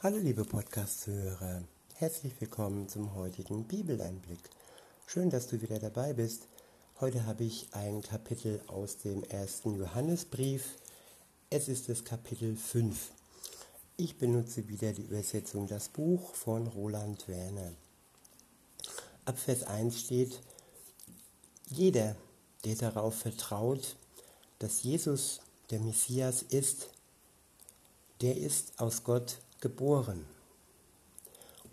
Hallo 0.00 0.16
liebe 0.18 0.44
Podcast-Hörer, 0.44 1.64
herzlich 1.94 2.32
willkommen 2.40 2.88
zum 2.88 3.16
heutigen 3.16 3.64
Bibeleinblick. 3.64 4.38
Schön, 5.08 5.28
dass 5.28 5.48
du 5.48 5.60
wieder 5.60 5.80
dabei 5.80 6.12
bist. 6.12 6.46
Heute 7.00 7.26
habe 7.26 7.42
ich 7.42 7.66
ein 7.72 8.00
Kapitel 8.02 8.60
aus 8.68 8.98
dem 8.98 9.24
ersten 9.24 9.74
Johannesbrief. 9.74 10.76
Es 11.50 11.66
ist 11.66 11.88
das 11.88 12.04
Kapitel 12.04 12.54
5. 12.54 13.10
Ich 13.96 14.18
benutze 14.18 14.68
wieder 14.68 14.92
die 14.92 15.02
Übersetzung 15.02 15.66
Das 15.66 15.88
Buch 15.88 16.32
von 16.36 16.68
Roland 16.68 17.26
Werner. 17.26 17.72
Ab 19.24 19.36
Vers 19.36 19.64
1 19.64 19.98
steht, 19.98 20.40
jeder, 21.70 22.14
der 22.64 22.76
darauf 22.76 23.16
vertraut, 23.16 23.96
dass 24.60 24.84
Jesus 24.84 25.40
der 25.72 25.80
Messias 25.80 26.42
ist, 26.42 26.88
der 28.20 28.36
ist 28.36 28.78
aus 28.78 29.02
Gott 29.02 29.38
geboren. 29.60 30.24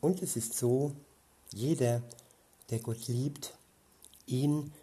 Und 0.02 0.21
es 0.21 0.35
ist 0.35 0.55
so, 0.55 0.93
jeder, 1.53 2.02
der 2.70 2.80
Gott 2.80 3.07
liebt, 3.07 3.53
ihn, 4.26 4.73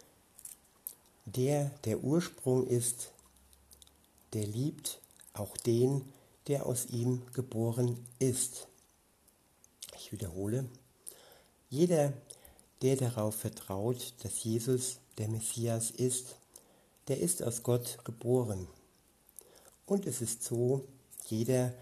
der 1.25 1.71
der 1.85 2.03
Ursprung 2.03 2.67
ist, 2.67 3.11
der 4.33 4.45
liebt 4.45 4.99
auch 5.33 5.55
den, 5.57 6.03
der 6.47 6.65
aus 6.65 6.87
ihm 6.87 7.21
geboren 7.33 8.05
ist. 8.19 8.67
Ich 9.95 10.11
wiederhole, 10.11 10.65
jeder, 11.69 12.13
der 12.81 12.97
darauf 12.97 13.35
vertraut, 13.35 14.13
dass 14.23 14.43
Jesus 14.43 14.97
der 15.17 15.27
Messias 15.27 15.91
ist, 15.91 16.35
der 17.07 17.19
ist 17.19 17.43
aus 17.43 17.63
Gott 17.63 17.99
geboren. 18.03 18.67
Und 19.85 20.05
es 20.05 20.21
ist 20.21 20.43
so, 20.43 20.85
jeder, 21.27 21.69
der 21.69 21.75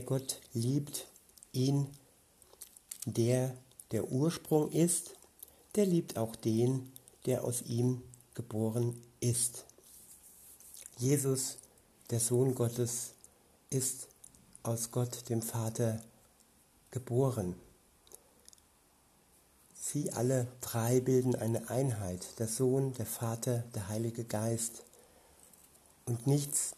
Gott 0.00 0.40
liebt, 0.54 1.06
ihn, 1.52 1.86
der 3.04 3.54
der 3.92 4.10
Ursprung 4.10 4.70
ist, 4.72 5.10
der 5.76 5.86
liebt 5.86 6.16
auch 6.16 6.34
den, 6.34 6.90
der 7.26 7.44
aus 7.44 7.62
ihm 7.62 8.02
geboren 8.34 9.00
ist. 9.20 9.64
Jesus, 10.98 11.58
der 12.10 12.20
Sohn 12.20 12.54
Gottes, 12.54 13.12
ist 13.70 14.08
aus 14.62 14.90
Gott, 14.90 15.28
dem 15.28 15.42
Vater, 15.42 16.02
geboren. 16.90 17.54
Sie 19.74 20.12
alle 20.12 20.46
drei 20.60 21.00
bilden 21.00 21.34
eine 21.34 21.68
Einheit, 21.68 22.38
der 22.38 22.48
Sohn, 22.48 22.94
der 22.94 23.06
Vater, 23.06 23.64
der 23.74 23.88
Heilige 23.88 24.24
Geist. 24.24 24.84
Und 26.06 26.26
nichts 26.26 26.74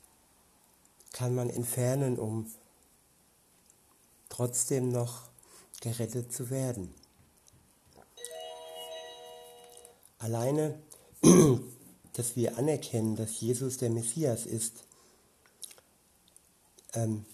kann 1.12 1.34
man 1.34 1.50
entfernen, 1.50 2.18
um 2.18 2.50
trotzdem 4.34 4.88
noch 4.88 5.28
gerettet 5.80 6.32
zu 6.32 6.50
werden. 6.50 6.92
Alleine, 10.18 10.76
dass 12.14 12.34
wir 12.34 12.58
anerkennen, 12.58 13.14
dass 13.14 13.40
Jesus 13.40 13.78
der 13.78 13.90
Messias 13.90 14.44
ist, 14.44 14.72
ähm, 16.94 17.24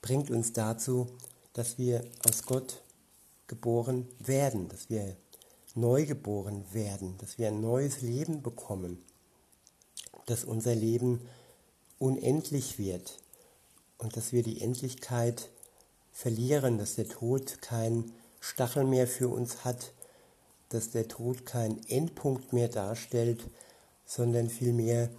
bringt 0.00 0.30
uns 0.30 0.52
dazu, 0.52 1.08
dass 1.52 1.78
wir 1.78 2.04
aus 2.28 2.44
Gott 2.44 2.80
geboren 3.48 4.06
werden, 4.20 4.68
dass 4.68 4.88
wir 4.88 5.16
neu 5.74 6.06
geboren 6.06 6.64
werden, 6.72 7.18
dass 7.18 7.38
wir 7.38 7.48
ein 7.48 7.60
neues 7.60 8.02
Leben 8.02 8.42
bekommen, 8.42 9.02
dass 10.26 10.44
unser 10.44 10.76
Leben 10.76 11.26
unendlich 11.98 12.78
wird 12.78 13.18
und 13.98 14.16
dass 14.16 14.30
wir 14.30 14.44
die 14.44 14.60
Endlichkeit 14.60 15.50
verlieren, 16.16 16.78
dass 16.78 16.94
der 16.94 17.06
Tod 17.06 17.60
kein 17.60 18.10
Stachel 18.40 18.84
mehr 18.84 19.06
für 19.06 19.28
uns 19.28 19.66
hat, 19.66 19.92
dass 20.70 20.90
der 20.90 21.08
Tod 21.08 21.44
kein 21.44 21.86
Endpunkt 21.88 22.54
mehr 22.54 22.68
darstellt, 22.68 23.44
sondern 24.06 24.48
vielmehr 24.48 25.10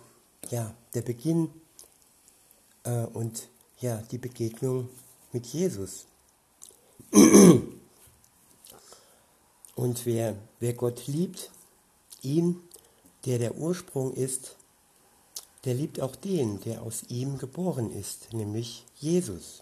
ja, 0.49 0.73
der 0.95 1.03
Beginn 1.03 1.51
äh, 2.83 3.05
und 3.05 3.47
ja, 3.79 4.01
die 4.09 4.17
Begegnung 4.17 4.89
mit 5.31 5.45
Jesus. 5.45 6.07
Und 9.75 10.07
wer, 10.07 10.35
wer 10.59 10.73
Gott 10.73 11.05
liebt, 11.05 11.51
ihn, 12.23 12.59
der 13.25 13.37
der 13.37 13.55
Ursprung 13.55 14.11
ist, 14.11 14.55
der 15.65 15.75
liebt 15.75 16.01
auch 16.01 16.15
den, 16.15 16.59
der 16.61 16.81
aus 16.81 17.03
ihm 17.09 17.37
geboren 17.37 17.91
ist, 17.91 18.33
nämlich 18.33 18.85
Jesus. 18.95 19.61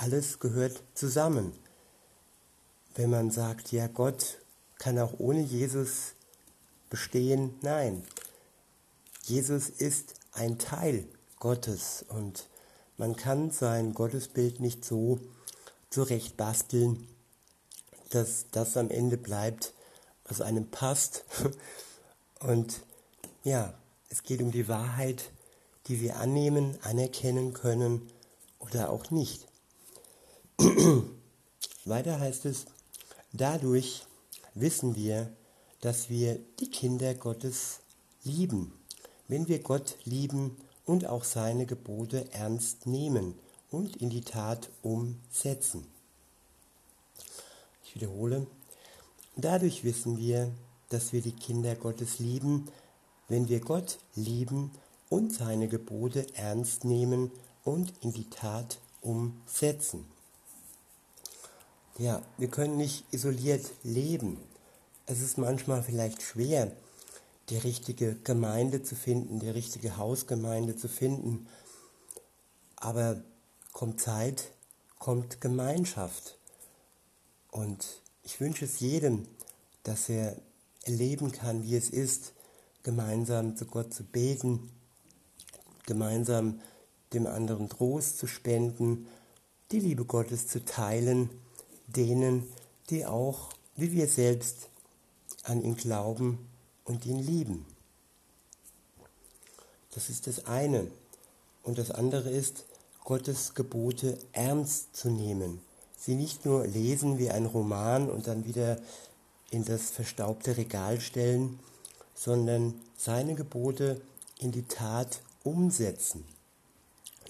Alles 0.00 0.38
gehört 0.38 0.80
zusammen. 0.94 1.52
Wenn 2.94 3.10
man 3.10 3.32
sagt, 3.32 3.72
ja, 3.72 3.88
Gott 3.88 4.38
kann 4.78 4.96
auch 4.96 5.18
ohne 5.18 5.40
Jesus 5.40 6.14
bestehen, 6.88 7.56
nein. 7.62 8.04
Jesus 9.24 9.68
ist 9.68 10.14
ein 10.32 10.56
Teil 10.56 11.04
Gottes 11.40 12.04
und 12.10 12.48
man 12.96 13.16
kann 13.16 13.50
sein 13.50 13.92
Gottesbild 13.92 14.60
nicht 14.60 14.84
so 14.84 15.18
zurecht 15.90 16.36
basteln, 16.36 17.08
dass 18.10 18.46
das 18.52 18.76
am 18.76 18.90
Ende 18.90 19.16
bleibt, 19.16 19.72
was 20.26 20.40
einem 20.40 20.70
passt. 20.70 21.24
Und 22.38 22.82
ja, 23.42 23.74
es 24.10 24.22
geht 24.22 24.42
um 24.42 24.52
die 24.52 24.68
Wahrheit, 24.68 25.32
die 25.88 26.00
wir 26.00 26.18
annehmen, 26.18 26.78
anerkennen 26.82 27.52
können 27.52 28.12
oder 28.60 28.90
auch 28.90 29.10
nicht. 29.10 29.48
Weiter 31.84 32.18
heißt 32.18 32.46
es, 32.46 32.66
dadurch 33.32 34.04
wissen 34.54 34.96
wir, 34.96 35.32
dass 35.80 36.10
wir 36.10 36.40
die 36.58 36.68
Kinder 36.68 37.14
Gottes 37.14 37.78
lieben, 38.24 38.72
wenn 39.28 39.46
wir 39.46 39.60
Gott 39.60 39.96
lieben 40.04 40.56
und 40.84 41.06
auch 41.06 41.22
seine 41.22 41.64
Gebote 41.66 42.32
ernst 42.32 42.86
nehmen 42.86 43.34
und 43.70 43.96
in 43.96 44.10
die 44.10 44.22
Tat 44.22 44.70
umsetzen. 44.82 45.86
Ich 47.84 47.94
wiederhole, 47.94 48.46
dadurch 49.36 49.84
wissen 49.84 50.18
wir, 50.18 50.50
dass 50.88 51.12
wir 51.12 51.22
die 51.22 51.32
Kinder 51.32 51.76
Gottes 51.76 52.18
lieben, 52.18 52.66
wenn 53.28 53.48
wir 53.48 53.60
Gott 53.60 53.98
lieben 54.16 54.72
und 55.08 55.32
seine 55.32 55.68
Gebote 55.68 56.26
ernst 56.34 56.84
nehmen 56.84 57.30
und 57.64 57.92
in 58.00 58.12
die 58.12 58.28
Tat 58.28 58.78
umsetzen. 59.02 60.17
Ja, 61.98 62.22
wir 62.36 62.46
können 62.46 62.76
nicht 62.76 63.12
isoliert 63.12 63.72
leben. 63.82 64.38
Es 65.06 65.20
ist 65.20 65.36
manchmal 65.36 65.82
vielleicht 65.82 66.22
schwer, 66.22 66.70
die 67.48 67.56
richtige 67.56 68.14
Gemeinde 68.22 68.84
zu 68.84 68.94
finden, 68.94 69.40
die 69.40 69.50
richtige 69.50 69.96
Hausgemeinde 69.96 70.76
zu 70.76 70.86
finden. 70.86 71.48
Aber 72.76 73.20
kommt 73.72 74.00
Zeit, 74.00 74.52
kommt 75.00 75.40
Gemeinschaft. 75.40 76.38
Und 77.50 77.84
ich 78.22 78.40
wünsche 78.40 78.66
es 78.66 78.78
jedem, 78.78 79.26
dass 79.82 80.08
er 80.08 80.36
erleben 80.82 81.32
kann, 81.32 81.64
wie 81.64 81.74
es 81.74 81.90
ist, 81.90 82.32
gemeinsam 82.84 83.56
zu 83.56 83.66
Gott 83.66 83.92
zu 83.92 84.04
beten, 84.04 84.70
gemeinsam 85.84 86.60
dem 87.12 87.26
anderen 87.26 87.68
Trost 87.68 88.18
zu 88.18 88.28
spenden, 88.28 89.08
die 89.72 89.80
Liebe 89.80 90.04
Gottes 90.04 90.46
zu 90.46 90.64
teilen, 90.64 91.28
denen, 91.88 92.48
die 92.90 93.06
auch, 93.06 93.50
wie 93.76 93.92
wir 93.92 94.08
selbst, 94.08 94.68
an 95.42 95.62
ihn 95.62 95.76
glauben 95.76 96.38
und 96.84 97.06
ihn 97.06 97.18
lieben. 97.18 97.66
Das 99.94 100.10
ist 100.10 100.26
das 100.26 100.46
eine. 100.46 100.86
Und 101.62 101.78
das 101.78 101.90
andere 101.90 102.30
ist, 102.30 102.64
Gottes 103.04 103.54
Gebote 103.54 104.18
ernst 104.32 104.94
zu 104.94 105.08
nehmen. 105.08 105.60
Sie 105.96 106.14
nicht 106.14 106.44
nur 106.44 106.66
lesen 106.66 107.18
wie 107.18 107.30
ein 107.30 107.46
Roman 107.46 108.10
und 108.10 108.26
dann 108.26 108.44
wieder 108.44 108.78
in 109.50 109.64
das 109.64 109.90
verstaubte 109.90 110.56
Regal 110.56 111.00
stellen, 111.00 111.58
sondern 112.14 112.74
seine 112.96 113.34
Gebote 113.34 114.00
in 114.38 114.52
die 114.52 114.62
Tat 114.62 115.20
umsetzen. 115.42 116.24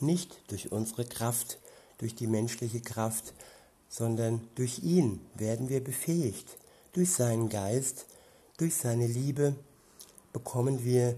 Nicht 0.01 0.37
durch 0.49 0.73
unsere 0.73 1.05
Kraft, 1.05 1.59
durch 1.99 2.15
die 2.15 2.27
menschliche 2.27 2.81
Kraft, 2.81 3.33
sondern 3.89 4.47
durch 4.55 4.81
ihn 4.83 5.21
werden 5.35 5.69
wir 5.69 5.83
befähigt, 5.83 6.57
durch 6.93 7.11
seinen 7.13 7.49
Geist, 7.49 8.07
durch 8.57 8.75
seine 8.77 9.07
Liebe 9.07 9.55
bekommen 10.33 10.85
wir 10.85 11.17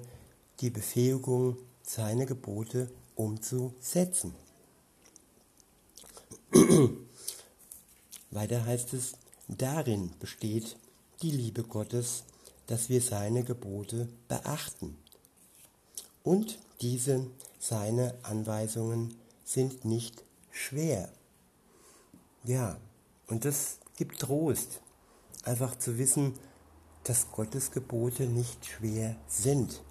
die 0.60 0.70
Befähigung, 0.70 1.56
seine 1.82 2.26
Gebote 2.26 2.90
umzusetzen. 3.16 4.34
Weiter 8.30 8.64
heißt 8.64 8.94
es, 8.94 9.14
darin 9.48 10.12
besteht 10.20 10.76
die 11.22 11.30
Liebe 11.30 11.64
Gottes, 11.64 12.24
dass 12.66 12.88
wir 12.88 13.00
seine 13.00 13.42
Gebote 13.42 14.08
beachten. 14.28 14.96
Und 16.22 16.58
diese, 16.80 17.26
seine 17.58 18.14
Anweisungen 18.22 19.16
sind 19.44 19.84
nicht 19.84 20.22
schwer. 20.50 21.10
Ja, 22.44 22.78
und 23.26 23.44
das 23.44 23.80
gibt 23.96 24.20
Trost, 24.20 24.80
einfach 25.44 25.78
zu 25.78 25.98
wissen, 25.98 26.34
dass 27.04 27.30
Gottes 27.32 27.70
Gebote 27.70 28.24
nicht 28.24 28.64
schwer 28.64 29.16
sind. 29.28 29.82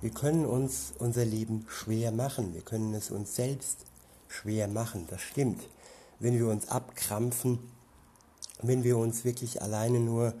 Wir 0.00 0.10
können 0.10 0.44
uns 0.44 0.94
unser 0.98 1.24
Leben 1.24 1.64
schwer 1.68 2.10
machen, 2.10 2.54
wir 2.54 2.62
können 2.62 2.92
es 2.94 3.12
uns 3.12 3.36
selbst 3.36 3.84
schwer 4.26 4.66
machen, 4.66 5.06
das 5.10 5.20
stimmt. 5.20 5.62
Wenn 6.18 6.34
wir 6.34 6.48
uns 6.48 6.68
abkrampfen, 6.68 7.60
wenn 8.62 8.82
wir 8.82 8.98
uns 8.98 9.24
wirklich 9.24 9.62
alleine 9.62 10.00
nur 10.00 10.34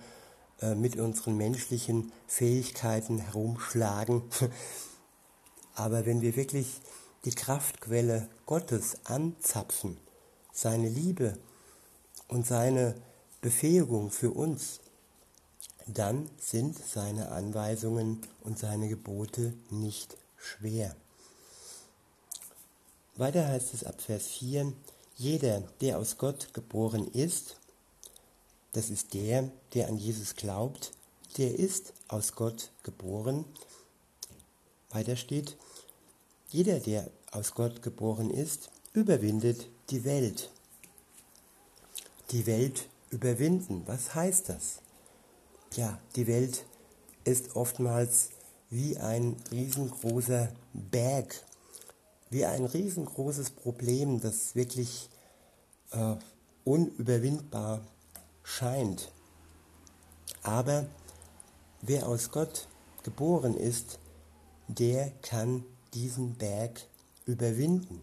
äh, 0.60 0.74
mit 0.74 0.96
unseren 0.96 1.36
menschlichen 1.36 2.10
Fähigkeiten 2.26 3.18
herumschlagen, 3.18 4.22
aber 5.76 6.06
wenn 6.06 6.22
wir 6.22 6.34
wirklich 6.34 6.80
die 7.24 7.34
Kraftquelle 7.34 8.28
Gottes 8.46 8.96
anzapfen, 9.04 9.96
seine 10.52 10.88
Liebe 10.88 11.38
und 12.32 12.46
seine 12.46 12.94
Befähigung 13.42 14.10
für 14.10 14.30
uns, 14.30 14.80
dann 15.86 16.30
sind 16.38 16.78
seine 16.78 17.30
Anweisungen 17.30 18.22
und 18.40 18.58
seine 18.58 18.88
Gebote 18.88 19.52
nicht 19.68 20.16
schwer. 20.38 20.96
Weiter 23.16 23.46
heißt 23.46 23.74
es 23.74 23.84
ab 23.84 24.00
Vers 24.00 24.28
4, 24.28 24.72
jeder, 25.16 25.60
der 25.82 25.98
aus 25.98 26.16
Gott 26.16 26.54
geboren 26.54 27.06
ist, 27.06 27.56
das 28.72 28.88
ist 28.88 29.12
der, 29.12 29.50
der 29.74 29.88
an 29.88 29.98
Jesus 29.98 30.34
glaubt, 30.34 30.92
der 31.36 31.58
ist 31.58 31.92
aus 32.08 32.32
Gott 32.32 32.70
geboren. 32.82 33.44
Weiter 34.88 35.16
steht, 35.16 35.58
jeder, 36.48 36.80
der 36.80 37.10
aus 37.30 37.52
Gott 37.52 37.82
geboren 37.82 38.30
ist, 38.30 38.70
überwindet 38.94 39.68
die 39.90 40.04
Welt. 40.04 40.50
Die 42.32 42.46
Welt 42.46 42.88
überwinden, 43.10 43.82
was 43.84 44.14
heißt 44.14 44.48
das? 44.48 44.80
Ja, 45.74 46.00
die 46.16 46.26
Welt 46.26 46.64
ist 47.24 47.56
oftmals 47.56 48.30
wie 48.70 48.96
ein 48.96 49.36
riesengroßer 49.50 50.48
Berg, 50.72 51.44
wie 52.30 52.46
ein 52.46 52.64
riesengroßes 52.64 53.50
Problem, 53.50 54.18
das 54.18 54.54
wirklich 54.54 55.10
äh, 55.90 56.16
unüberwindbar 56.64 57.82
scheint. 58.42 59.12
Aber 60.42 60.86
wer 61.82 62.08
aus 62.08 62.30
Gott 62.30 62.66
geboren 63.02 63.58
ist, 63.58 63.98
der 64.68 65.10
kann 65.20 65.66
diesen 65.92 66.38
Berg 66.38 66.80
überwinden. 67.26 68.00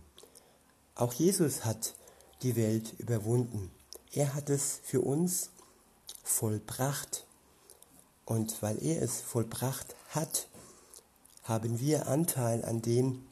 Auch 0.94 1.14
Jesus 1.14 1.66
hat 1.66 1.96
die 2.44 2.56
Welt 2.56 2.94
überwunden. 3.00 3.72
Er 4.12 4.34
hat 4.34 4.50
es 4.50 4.80
für 4.84 5.02
uns 5.02 5.52
vollbracht. 6.24 7.26
Und 8.26 8.62
weil 8.62 8.84
er 8.84 9.02
es 9.02 9.22
vollbracht 9.22 9.96
hat, 10.10 10.48
haben 11.44 11.80
wir 11.80 12.08
Anteil 12.08 12.64
an 12.64 12.82
dem, 12.82 13.26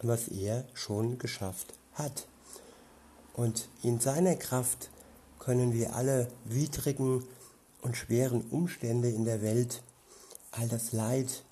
was 0.00 0.28
er 0.28 0.66
schon 0.74 1.18
geschafft 1.18 1.74
hat. 1.94 2.26
Und 3.34 3.68
in 3.82 4.00
seiner 4.00 4.36
Kraft 4.36 4.90
können 5.38 5.72
wir 5.72 5.94
alle 5.94 6.28
widrigen 6.44 7.26
und 7.82 7.96
schweren 7.96 8.42
Umstände 8.50 9.10
in 9.10 9.24
der 9.24 9.42
Welt, 9.42 9.82
all 10.52 10.68
das 10.68 10.92
Leid 10.92 11.44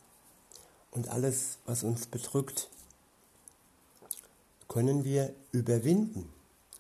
und 0.91 1.09
alles, 1.09 1.59
was 1.67 1.83
uns 1.83 2.07
bedrückt, 2.07 2.71
können 4.69 5.05
wir 5.05 5.35
überwinden. 5.51 6.33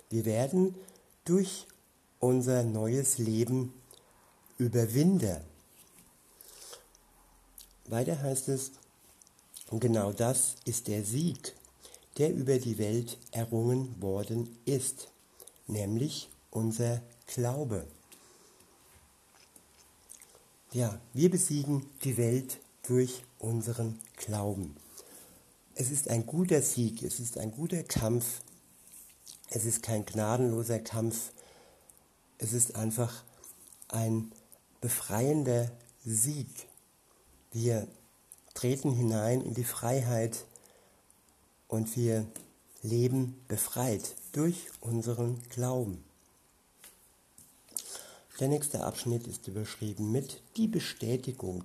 Wir 0.09 0.25
werden 0.25 0.75
durch 1.25 1.67
unser 2.19 2.65
neues 2.65 3.19
Leben 3.19 3.73
Überwinder. 4.59 5.45
Weiter 7.87 8.21
heißt 8.21 8.49
es, 8.49 8.73
genau 9.71 10.13
das 10.13 10.57
ist 10.65 10.89
der 10.89 11.05
Sieg, 11.05 11.55
der 12.19 12.33
über 12.33 12.59
die 12.59 12.79
Welt 12.79 13.19
errungen 13.31 14.01
worden 14.01 14.57
ist, 14.65 15.09
nämlich 15.67 16.29
unser 16.51 17.03
Glaube. 17.27 17.87
Ja, 20.73 20.99
wir 21.13 21.31
besiegen 21.31 21.87
die 22.03 22.17
Welt 22.17 22.59
durch 22.87 23.25
unseren 23.39 23.99
Glauben. 24.17 24.77
Es 25.75 25.91
ist 25.91 26.09
ein 26.09 26.27
guter 26.27 26.63
Sieg, 26.63 27.03
es 27.03 27.21
ist 27.21 27.39
ein 27.39 27.51
guter 27.53 27.83
Kampf, 27.83 28.43
es 29.55 29.67
ist 29.67 29.83
kein 29.83 30.07
gnadenloser 30.07 30.79
Kampf, 30.79 31.31
es 32.39 32.55
ist 32.55 32.75
einfach 32.75 33.23
ein 33.89 34.33
befreiender 34.81 35.71
Sieg. 36.05 36.49
Wir 37.53 37.87
treten 38.55 38.93
hinein 38.93 39.43
in 39.43 39.53
die 39.53 39.65
Freiheit 39.65 40.47
und 41.69 41.97
wir 41.97 42.27
leben 42.83 43.39
befreit 43.47 44.17
durch 44.33 44.71
unseren 44.81 45.43
Glauben. 45.51 46.03
Der 48.41 48.49
nächste 48.49 48.85
Abschnitt 48.85 49.27
ist 49.27 49.47
überschrieben 49.49 50.11
mit 50.11 50.43
die 50.57 50.67
Bestätigung. 50.67 51.63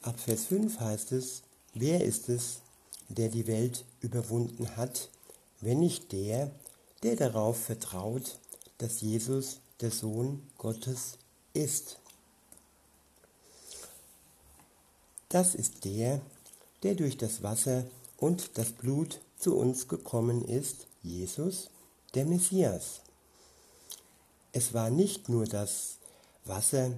Ab 0.00 0.18
Vers 0.18 0.46
5 0.46 0.80
heißt 0.80 1.12
es, 1.12 1.42
wer 1.74 2.02
ist 2.02 2.30
es, 2.30 2.62
der 3.08 3.28
die 3.28 3.46
Welt 3.46 3.84
überwunden 4.00 4.76
hat, 4.76 5.10
wenn 5.62 5.78
nicht 5.78 6.12
der, 6.12 6.50
der 7.02 7.16
darauf 7.16 7.58
vertraut, 7.58 8.38
dass 8.78 9.00
Jesus 9.00 9.60
der 9.80 9.90
Sohn 9.90 10.46
Gottes 10.58 11.18
ist. 11.54 11.98
Das 15.28 15.54
ist 15.54 15.84
der, 15.84 16.20
der 16.82 16.94
durch 16.94 17.16
das 17.16 17.42
Wasser 17.42 17.84
und 18.18 18.58
das 18.58 18.72
Blut 18.72 19.20
zu 19.38 19.56
uns 19.56 19.88
gekommen 19.88 20.44
ist, 20.44 20.86
Jesus, 21.02 21.70
der 22.14 22.26
Messias. 22.26 23.00
Es 24.52 24.74
war 24.74 24.90
nicht 24.90 25.28
nur 25.28 25.46
das 25.46 25.96
Wasser, 26.44 26.92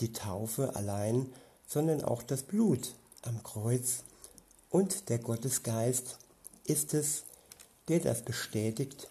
die 0.00 0.12
Taufe 0.12 0.74
allein, 0.76 1.32
sondern 1.66 2.02
auch 2.02 2.22
das 2.22 2.42
Blut 2.42 2.94
am 3.22 3.42
Kreuz 3.42 4.02
und 4.68 5.08
der 5.08 5.18
Gottesgeist 5.18 6.18
ist 6.64 6.94
es, 6.94 7.24
der 7.90 7.98
das 7.98 8.22
bestätigt, 8.22 9.08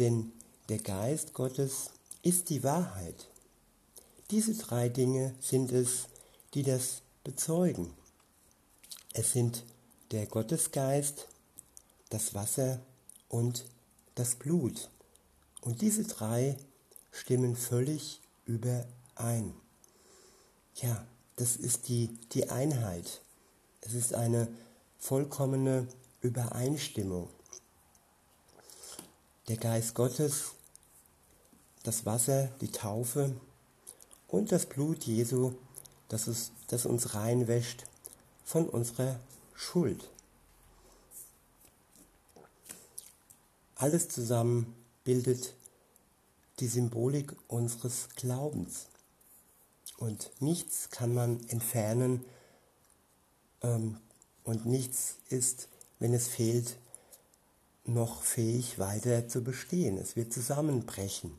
denn 0.00 0.32
der 0.68 0.78
Geist 0.78 1.32
Gottes 1.32 1.90
ist 2.22 2.50
die 2.50 2.64
Wahrheit. 2.64 3.28
Diese 4.32 4.52
drei 4.54 4.88
Dinge 4.88 5.32
sind 5.40 5.70
es, 5.70 6.08
die 6.52 6.64
das 6.64 7.02
bezeugen. 7.22 7.94
Es 9.12 9.30
sind 9.30 9.64
der 10.10 10.26
Gottesgeist, 10.26 11.28
das 12.08 12.34
Wasser 12.34 12.80
und 13.28 13.64
das 14.16 14.34
Blut. 14.34 14.90
Und 15.60 15.80
diese 15.80 16.02
drei 16.02 16.56
stimmen 17.12 17.54
völlig 17.54 18.20
überein. 18.44 19.54
Ja, 20.74 21.06
das 21.36 21.54
ist 21.54 21.86
die, 21.86 22.08
die 22.32 22.50
Einheit. 22.50 23.20
Es 23.82 23.94
ist 23.94 24.14
eine 24.14 24.48
vollkommene 24.98 25.86
Übereinstimmung. 26.22 27.28
Der 29.48 29.56
Geist 29.56 29.94
Gottes, 29.94 30.52
das 31.82 32.06
Wasser, 32.06 32.48
die 32.60 32.70
Taufe 32.70 33.34
und 34.28 34.52
das 34.52 34.66
Blut 34.66 35.04
Jesu 35.04 35.54
das, 36.10 36.26
es, 36.26 36.50
das 36.66 36.84
uns 36.84 37.14
reinwäscht 37.14 37.84
von 38.44 38.68
unserer 38.68 39.18
Schuld. 39.54 40.10
Alles 43.76 44.08
zusammen 44.08 44.74
bildet 45.04 45.54
die 46.58 46.66
Symbolik 46.66 47.34
unseres 47.48 48.08
Glaubens. 48.16 48.88
Und 49.96 50.30
nichts 50.40 50.90
kann 50.90 51.14
man 51.14 51.48
entfernen 51.48 52.24
ähm, 53.62 53.98
und 54.44 54.66
nichts 54.66 55.16
ist, 55.28 55.68
wenn 55.98 56.12
es 56.12 56.26
fehlt, 56.28 56.76
noch 57.92 58.22
fähig 58.22 58.78
weiter 58.78 59.28
zu 59.28 59.42
bestehen. 59.42 59.98
Es 59.98 60.16
wird 60.16 60.32
zusammenbrechen. 60.32 61.32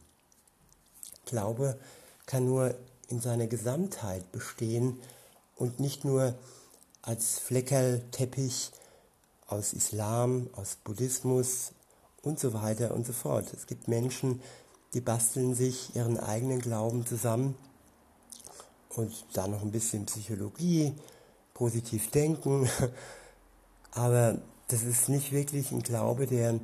Glaube 1.25 1.77
kann 2.25 2.45
nur 2.45 2.75
in 3.07 3.19
seiner 3.19 3.47
Gesamtheit 3.47 4.31
bestehen 4.31 4.99
und 5.55 5.79
nicht 5.79 6.05
nur 6.05 6.35
als 7.01 7.39
Fleckerlteppich 7.39 8.71
aus 9.47 9.73
Islam, 9.73 10.49
aus 10.53 10.77
Buddhismus 10.83 11.73
und 12.21 12.39
so 12.39 12.53
weiter 12.53 12.93
und 12.93 13.05
so 13.05 13.13
fort. 13.13 13.53
Es 13.53 13.67
gibt 13.67 13.87
Menschen, 13.87 14.41
die 14.93 15.01
basteln 15.01 15.55
sich 15.55 15.95
ihren 15.95 16.19
eigenen 16.19 16.59
Glauben 16.59 17.05
zusammen 17.05 17.55
und 18.89 19.11
dann 19.33 19.51
noch 19.51 19.61
ein 19.61 19.71
bisschen 19.71 20.05
Psychologie, 20.05 20.93
positiv 21.53 22.11
denken, 22.11 22.69
aber 23.91 24.37
das 24.71 24.83
ist 24.83 25.09
nicht 25.09 25.33
wirklich 25.33 25.71
ein 25.71 25.83
Glaube, 25.83 26.27
der 26.27 26.59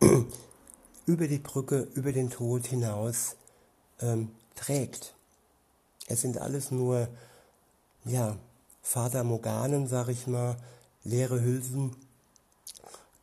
über 1.06 1.28
die 1.28 1.38
Brücke, 1.38 1.88
über 1.94 2.12
den 2.12 2.28
Tod 2.28 2.66
hinaus 2.66 3.36
ähm, 4.00 4.30
trägt. 4.56 5.14
Es 6.08 6.22
sind 6.22 6.38
alles 6.38 6.72
nur, 6.72 7.08
ja, 8.04 8.36
Vater 8.82 9.22
Morganen, 9.22 9.86
sag 9.86 10.08
ich 10.08 10.26
mal, 10.26 10.56
leere 11.04 11.40
Hülsen, 11.40 11.94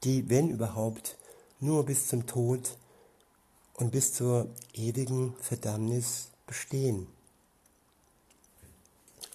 die, 0.05 0.29
wenn 0.29 0.49
überhaupt, 0.49 1.17
nur 1.59 1.85
bis 1.85 2.07
zum 2.07 2.25
Tod 2.25 2.77
und 3.73 3.91
bis 3.91 4.13
zur 4.13 4.47
ewigen 4.73 5.35
Verdammnis 5.41 6.29
bestehen. 6.47 7.07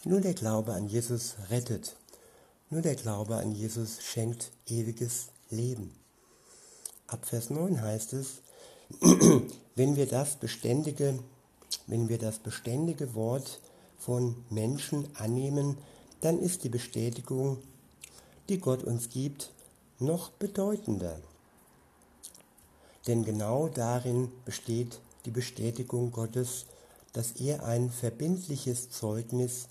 Nur 0.05 0.23
der 0.23 0.33
Glaube 0.33 0.73
an 0.73 0.89
Jesus 0.89 1.37
rettet. 1.51 1.95
Nur 2.75 2.83
der 2.83 2.97
Glaube 2.97 3.37
an 3.37 3.53
Jesus 3.53 4.03
schenkt 4.03 4.51
ewiges 4.67 5.29
Leben. 5.49 5.95
Ab 7.07 7.25
Vers 7.25 7.49
9 7.49 7.81
heißt 7.81 8.15
es, 8.15 8.43
wenn 9.77 9.95
wir 9.95 10.07
das 10.07 10.35
beständige, 10.35 11.21
wenn 11.87 12.09
wir 12.09 12.19
das 12.19 12.41
beständige 12.41 13.15
Wort 13.15 13.61
von 13.97 14.35
Menschen 14.51 15.07
annehmen, 15.15 15.79
dann 16.21 16.41
ist 16.41 16.65
die 16.65 16.69
Bestätigung, 16.69 17.59
die 18.49 18.59
Gott 18.59 18.83
uns 18.83 19.09
gibt, 19.09 19.53
noch 20.01 20.31
bedeutender. 20.31 21.21
Denn 23.07 23.25
genau 23.25 23.69
darin 23.69 24.33
besteht 24.45 24.99
die 25.27 25.31
Bestätigung 25.31 26.11
Gottes, 26.11 26.67
dass 27.13 27.37
er 27.37 27.65
ein 27.65 27.89
verbindliches 27.89 28.91
Zeugnis 28.91 29.69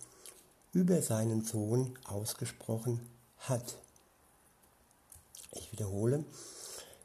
über 0.74 1.02
seinen 1.04 1.44
Sohn 1.46 1.98
ausgesprochen 2.04 3.00
hat. 3.38 3.78
Ich 5.52 5.72
wiederhole, 5.72 6.26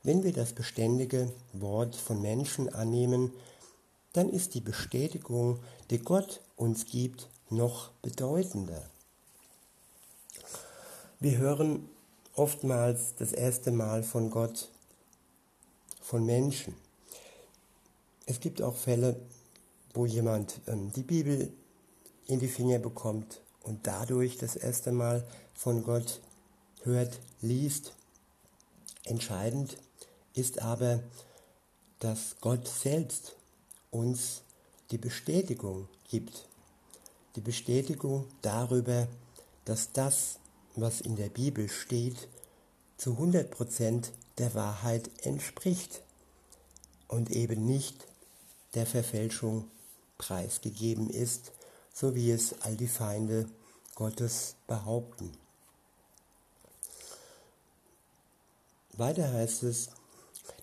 wenn 0.02 0.22
wir 0.22 0.32
das 0.32 0.54
beständige 0.54 1.30
Wort 1.52 1.94
von 1.94 2.22
Menschen 2.22 2.72
annehmen, 2.74 3.30
dann 4.14 4.30
ist 4.30 4.54
die 4.54 4.62
Bestätigung, 4.62 5.60
die 5.90 5.98
Gott 5.98 6.40
uns 6.56 6.86
gibt, 6.86 7.28
noch 7.50 7.90
bedeutender. 8.02 8.82
Wir 11.20 11.36
hören 11.36 11.88
oftmals 12.34 13.16
das 13.16 13.32
erste 13.32 13.70
Mal 13.70 14.02
von 14.02 14.30
Gott, 14.30 14.70
von 16.00 16.24
Menschen. 16.24 16.74
Es 18.24 18.40
gibt 18.40 18.62
auch 18.62 18.76
Fälle, 18.76 19.20
wo 19.92 20.06
jemand 20.06 20.60
ähm, 20.68 20.90
die 20.92 21.02
Bibel 21.02 21.52
in 22.26 22.38
die 22.38 22.48
Finger 22.48 22.78
bekommt 22.78 23.40
und 23.68 23.86
dadurch 23.86 24.38
das 24.38 24.56
erste 24.56 24.92
Mal 24.92 25.26
von 25.54 25.84
Gott 25.84 26.20
hört, 26.82 27.20
liest. 27.42 27.92
Entscheidend 29.04 29.76
ist 30.34 30.62
aber, 30.62 31.00
dass 31.98 32.36
Gott 32.40 32.66
selbst 32.66 33.36
uns 33.90 34.42
die 34.90 34.98
Bestätigung 34.98 35.88
gibt. 36.08 36.46
Die 37.36 37.40
Bestätigung 37.40 38.26
darüber, 38.40 39.06
dass 39.64 39.92
das, 39.92 40.38
was 40.74 41.00
in 41.00 41.16
der 41.16 41.28
Bibel 41.28 41.68
steht, 41.68 42.28
zu 42.96 43.12
100% 43.12 44.08
der 44.38 44.54
Wahrheit 44.54 45.10
entspricht 45.22 46.02
und 47.06 47.30
eben 47.30 47.66
nicht 47.66 48.06
der 48.74 48.86
Verfälschung 48.86 49.70
preisgegeben 50.16 51.10
ist, 51.10 51.52
so 51.92 52.14
wie 52.14 52.30
es 52.30 52.54
all 52.62 52.76
die 52.76 52.88
Feinde 52.88 53.48
Gottes 53.98 54.54
behaupten. 54.68 55.32
Weiter 58.96 59.32
heißt 59.32 59.64
es, 59.64 59.88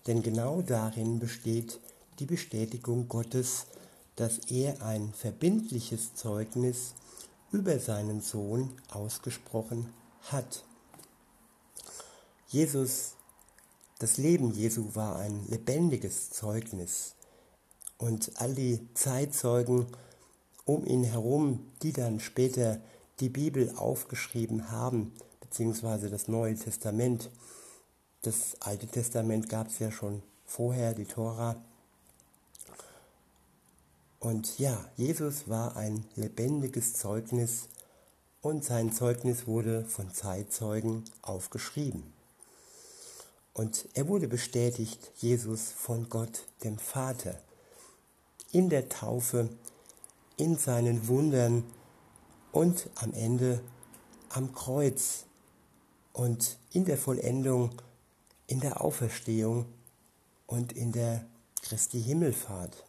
denn 0.06 0.22
genau 0.22 0.62
darin 0.62 1.18
besteht 1.18 1.78
die 2.18 2.24
Bestätigung 2.24 3.08
Gottes, 3.08 3.66
dass 4.14 4.38
er 4.50 4.80
ein 4.80 5.12
verbindliches 5.12 6.14
Zeugnis 6.14 6.94
über 7.52 7.78
seinen 7.78 8.22
Sohn 8.22 8.72
ausgesprochen 8.90 9.92
hat. 10.22 10.64
Jesus, 12.48 13.16
das 13.98 14.16
Leben 14.16 14.54
Jesu 14.54 14.94
war 14.94 15.16
ein 15.16 15.46
lebendiges 15.48 16.30
Zeugnis 16.30 17.14
und 17.98 18.32
all 18.36 18.54
die 18.54 18.88
Zeitzeugen 18.94 19.88
um 20.64 20.86
ihn 20.86 21.04
herum, 21.04 21.70
die 21.82 21.92
dann 21.92 22.18
später 22.18 22.80
die 23.20 23.28
Bibel 23.28 23.72
aufgeschrieben 23.76 24.70
haben, 24.70 25.12
beziehungsweise 25.40 26.10
das 26.10 26.28
Neue 26.28 26.54
Testament, 26.54 27.30
das 28.22 28.56
Alte 28.60 28.86
Testament 28.86 29.48
gab 29.48 29.68
es 29.68 29.78
ja 29.78 29.90
schon 29.90 30.22
vorher, 30.44 30.94
die 30.94 31.06
Tora. 31.06 31.56
Und 34.20 34.58
ja, 34.58 34.84
Jesus 34.96 35.48
war 35.48 35.76
ein 35.76 36.04
lebendiges 36.16 36.94
Zeugnis 36.94 37.68
und 38.42 38.64
sein 38.64 38.92
Zeugnis 38.92 39.46
wurde 39.46 39.84
von 39.84 40.12
Zeitzeugen 40.12 41.04
aufgeschrieben. 41.22 42.12
Und 43.52 43.88
er 43.94 44.08
wurde 44.08 44.28
bestätigt, 44.28 45.12
Jesus 45.16 45.70
von 45.70 46.08
Gott, 46.10 46.44
dem 46.62 46.78
Vater, 46.78 47.40
in 48.52 48.68
der 48.68 48.88
Taufe, 48.88 49.48
in 50.36 50.58
seinen 50.58 51.08
Wundern 51.08 51.64
und 52.56 52.88
am 52.94 53.12
Ende 53.12 53.60
am 54.30 54.54
Kreuz 54.54 55.26
und 56.14 56.56
in 56.72 56.86
der 56.86 56.96
Vollendung 56.96 57.82
in 58.46 58.60
der 58.60 58.80
Auferstehung 58.80 59.66
und 60.46 60.72
in 60.72 60.90
der 60.90 61.26
Christi 61.60 62.02
Himmelfahrt. 62.02 62.86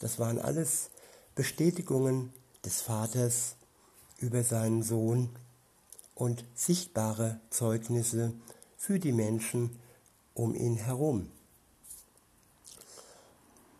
Das 0.00 0.18
waren 0.18 0.40
alles 0.40 0.90
Bestätigungen 1.36 2.32
des 2.64 2.80
Vaters 2.80 3.54
über 4.18 4.42
seinen 4.42 4.82
Sohn 4.82 5.28
und 6.16 6.44
sichtbare 6.56 7.38
Zeugnisse 7.50 8.32
für 8.76 8.98
die 8.98 9.12
Menschen 9.12 9.78
um 10.34 10.52
ihn 10.52 10.74
herum. 10.74 11.30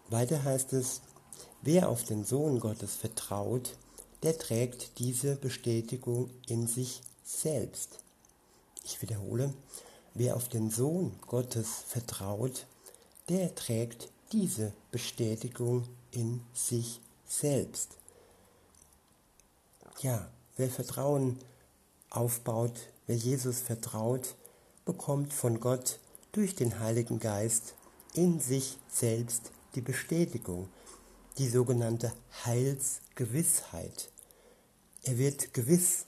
Weiter 0.08 0.44
heißt 0.44 0.72
es, 0.72 1.00
wer 1.62 1.88
auf 1.88 2.04
den 2.04 2.24
Sohn 2.24 2.60
Gottes 2.60 2.94
vertraut, 2.94 3.76
der 4.22 4.38
trägt 4.38 4.98
diese 4.98 5.36
Bestätigung 5.36 6.30
in 6.46 6.66
sich 6.66 7.02
selbst. 7.24 7.98
Ich 8.84 9.00
wiederhole, 9.02 9.54
Wer 10.14 10.36
auf 10.36 10.48
den 10.48 10.70
Sohn 10.70 11.12
Gottes 11.26 11.68
vertraut, 11.86 12.66
der 13.28 13.54
trägt 13.54 14.08
diese 14.32 14.72
Bestätigung 14.90 15.86
in 16.10 16.40
sich 16.52 17.00
selbst. 17.26 17.96
Ja, 20.00 20.28
wer 20.56 20.68
Vertrauen 20.68 21.38
aufbaut, 22.10 22.72
wer 23.06 23.16
Jesus 23.16 23.60
vertraut, 23.60 24.34
bekommt 24.84 25.32
von 25.32 25.60
Gott 25.60 26.00
durch 26.32 26.56
den 26.56 26.80
Heiligen 26.80 27.20
Geist 27.20 27.74
in 28.14 28.40
sich 28.40 28.78
selbst 28.90 29.52
die 29.76 29.80
Bestätigung, 29.80 30.68
die 31.40 31.48
sogenannte 31.48 32.12
Heilsgewissheit. 32.44 34.10
Er 35.04 35.16
wird 35.16 35.54
gewiss, 35.54 36.04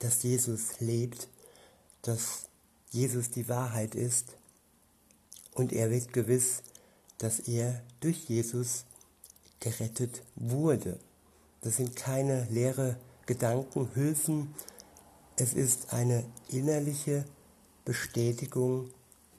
dass 0.00 0.22
Jesus 0.22 0.80
lebt, 0.80 1.28
dass 2.02 2.50
Jesus 2.90 3.30
die 3.30 3.48
Wahrheit 3.48 3.94
ist 3.94 4.36
und 5.54 5.72
er 5.72 5.90
wird 5.90 6.12
gewiss, 6.12 6.62
dass 7.16 7.38
er 7.40 7.82
durch 8.00 8.28
Jesus 8.28 8.84
gerettet 9.60 10.22
wurde. 10.34 11.00
Das 11.62 11.76
sind 11.76 11.96
keine 11.96 12.44
leere 12.50 12.98
Gedanken, 13.24 13.90
Hilfen. 13.94 14.54
Es 15.36 15.54
ist 15.54 15.94
eine 15.94 16.22
innerliche 16.50 17.24
Bestätigung 17.86 18.90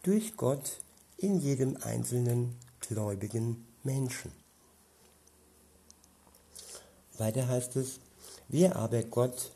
durch 0.02 0.36
Gott 0.36 0.80
in 1.18 1.40
jedem 1.40 1.78
einzelnen 1.84 2.56
gläubigen 2.80 3.68
Menschen. 3.84 4.32
Weiter 7.18 7.48
heißt 7.48 7.76
es, 7.76 8.00
wer 8.48 8.76
aber 8.76 9.04
Gott 9.04 9.52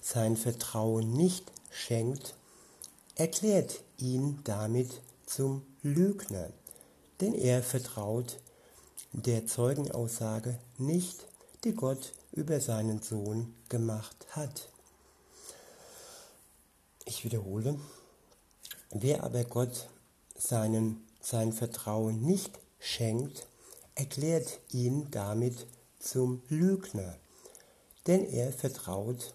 sein 0.00 0.36
Vertrauen 0.36 1.12
nicht 1.12 1.50
schenkt, 1.70 2.34
erklärt 3.14 3.82
ihn 3.98 4.40
damit 4.44 5.00
zum 5.26 5.62
Lügner, 5.82 6.50
denn 7.20 7.34
er 7.34 7.62
vertraut 7.62 8.38
der 9.12 9.46
Zeugenaussage 9.46 10.58
nicht, 10.78 11.26
die 11.64 11.74
Gott 11.74 12.12
über 12.32 12.60
seinen 12.60 13.02
Sohn 13.02 13.54
gemacht 13.68 14.16
hat. 14.30 14.68
Ich 17.04 17.24
wiederhole, 17.24 17.78
wer 18.90 19.22
aber 19.22 19.44
Gott 19.44 19.88
seinen, 20.36 21.06
sein 21.20 21.52
Vertrauen 21.52 22.22
nicht 22.22 22.58
schenkt, 22.78 23.46
erklärt 23.94 24.60
ihn 24.70 25.08
damit 25.10 25.66
zum 26.02 26.42
Lügner, 26.48 27.16
denn 28.06 28.24
er 28.26 28.52
vertraut 28.52 29.34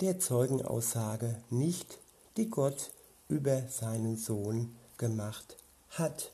der 0.00 0.18
Zeugenaussage 0.18 1.40
nicht, 1.50 1.98
die 2.36 2.50
Gott 2.50 2.90
über 3.28 3.62
seinen 3.68 4.16
Sohn 4.16 4.74
gemacht 4.98 5.56
hat. 5.90 6.32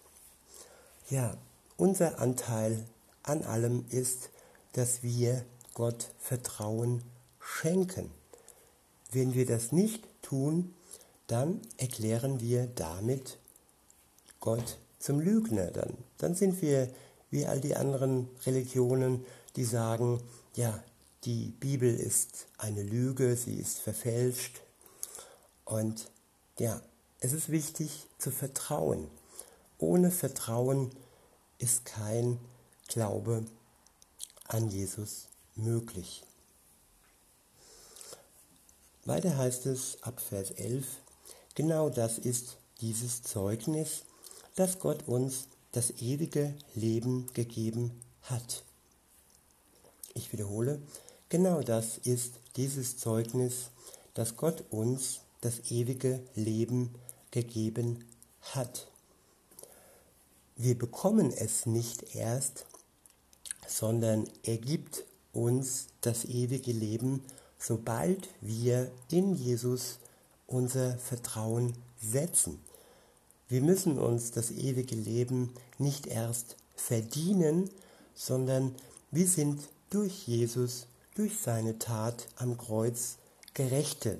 ja, 1.10 1.36
unser 1.76 2.18
Anteil 2.18 2.86
an 3.22 3.42
allem 3.42 3.84
ist, 3.90 4.30
dass 4.72 5.02
wir 5.02 5.44
Gott 5.74 6.10
Vertrauen 6.18 7.02
schenken. 7.40 8.10
Wenn 9.12 9.34
wir 9.34 9.46
das 9.46 9.72
nicht 9.72 10.04
tun, 10.22 10.74
dann 11.26 11.60
erklären 11.76 12.40
wir 12.40 12.66
damit 12.74 13.38
Gott 14.40 14.78
zum 14.98 15.20
Lügner. 15.20 15.70
Dann, 15.70 15.96
dann 16.18 16.34
sind 16.34 16.60
wir 16.62 16.88
wie 17.30 17.46
all 17.46 17.60
die 17.60 17.76
anderen 17.76 18.28
Religionen, 18.44 19.24
die 19.56 19.64
sagen, 19.64 20.22
ja, 20.54 20.82
die 21.24 21.50
Bibel 21.60 21.94
ist 21.94 22.46
eine 22.58 22.82
Lüge, 22.82 23.36
sie 23.36 23.54
ist 23.54 23.78
verfälscht. 23.78 24.60
Und 25.64 26.10
ja, 26.58 26.80
es 27.20 27.32
ist 27.32 27.50
wichtig 27.50 28.06
zu 28.18 28.30
vertrauen. 28.30 29.08
Ohne 29.78 30.10
Vertrauen 30.10 30.90
ist 31.58 31.84
kein 31.84 32.38
Glaube 32.88 33.44
an 34.48 34.68
Jesus 34.68 35.26
möglich. 35.54 36.24
Weiter 39.04 39.36
heißt 39.36 39.66
es 39.66 40.02
ab 40.02 40.20
Vers 40.20 40.50
11, 40.52 40.86
genau 41.54 41.88
das 41.88 42.18
ist 42.18 42.58
dieses 42.80 43.22
Zeugnis, 43.22 44.02
dass 44.56 44.78
Gott 44.78 45.06
uns 45.06 45.48
das 45.72 45.90
ewige 46.02 46.54
Leben 46.74 47.26
gegeben 47.32 48.00
hat. 48.22 48.64
Ich 50.14 50.32
wiederhole, 50.32 50.80
genau 51.28 51.62
das 51.62 51.98
ist 51.98 52.34
dieses 52.56 52.96
Zeugnis, 52.98 53.70
dass 54.14 54.36
Gott 54.36 54.64
uns 54.70 55.20
das 55.40 55.70
ewige 55.70 56.20
Leben 56.34 56.94
gegeben 57.30 58.04
hat. 58.42 58.88
Wir 60.56 60.76
bekommen 60.76 61.32
es 61.32 61.64
nicht 61.66 62.14
erst, 62.14 62.66
sondern 63.66 64.28
er 64.42 64.58
gibt 64.58 65.04
uns 65.32 65.86
das 66.00 66.24
ewige 66.24 66.72
Leben, 66.72 67.22
sobald 67.58 68.28
wir 68.40 68.90
in 69.10 69.34
Jesus 69.34 69.98
unser 70.46 70.98
Vertrauen 70.98 71.74
setzen. 72.00 72.58
Wir 73.48 73.62
müssen 73.62 73.98
uns 73.98 74.32
das 74.32 74.50
ewige 74.50 74.96
Leben 74.96 75.54
nicht 75.78 76.06
erst 76.06 76.56
verdienen, 76.74 77.70
sondern 78.14 78.74
wir 79.10 79.26
sind 79.26 79.60
durch 79.90 80.26
Jesus, 80.26 80.86
durch 81.16 81.38
seine 81.38 81.78
Tat 81.78 82.28
am 82.36 82.56
Kreuz 82.56 83.18
Gerechte. 83.54 84.18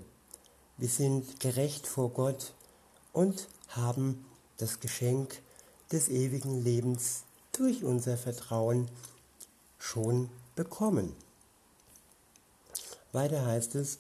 Wir 0.77 0.89
sind 0.89 1.39
gerecht 1.39 1.87
vor 1.87 2.11
Gott 2.11 2.53
und 3.13 3.49
haben 3.69 4.25
das 4.59 4.81
Geschenk 4.81 5.41
des 5.93 6.09
ewigen 6.09 6.63
Lebens 6.63 7.23
durch 7.53 7.85
unser 7.85 8.17
Vertrauen 8.17 8.89
schon 9.79 10.29
bekommen. 10.57 11.15
Weiter 13.13 13.47
heißt 13.47 13.77
es, 13.77 13.99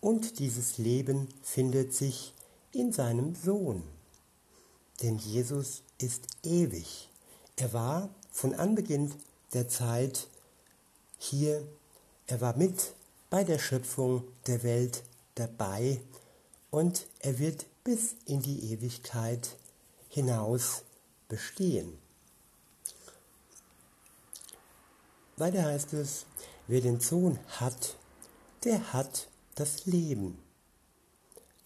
und 0.00 0.38
dieses 0.38 0.78
Leben 0.78 1.28
findet 1.42 1.94
sich 1.94 2.34
in 2.72 2.92
seinem 2.92 3.34
Sohn. 3.34 3.82
Denn 5.02 5.18
Jesus 5.18 5.82
ist 5.98 6.26
ewig. 6.44 7.08
Er 7.56 7.72
war 7.72 8.08
von 8.30 8.54
Anbeginn 8.54 9.12
der 9.52 9.68
Zeit 9.68 10.28
hier, 11.18 11.66
er 12.26 12.40
war 12.40 12.56
mit 12.56 12.94
bei 13.30 13.44
der 13.44 13.58
Schöpfung 13.58 14.24
der 14.46 14.62
Welt 14.62 15.02
dabei 15.34 16.00
und 16.70 17.06
er 17.20 17.38
wird 17.38 17.66
bis 17.84 18.14
in 18.24 18.42
die 18.42 18.72
Ewigkeit 18.72 19.56
hinaus 20.08 20.82
bestehen. 21.28 21.98
Weiter 25.36 25.64
heißt 25.64 25.92
es, 25.92 26.26
wer 26.66 26.80
den 26.80 27.00
Sohn 27.00 27.38
hat, 27.48 27.96
der 28.64 28.92
hat 28.92 29.28
das 29.54 29.86
Leben. 29.86 30.38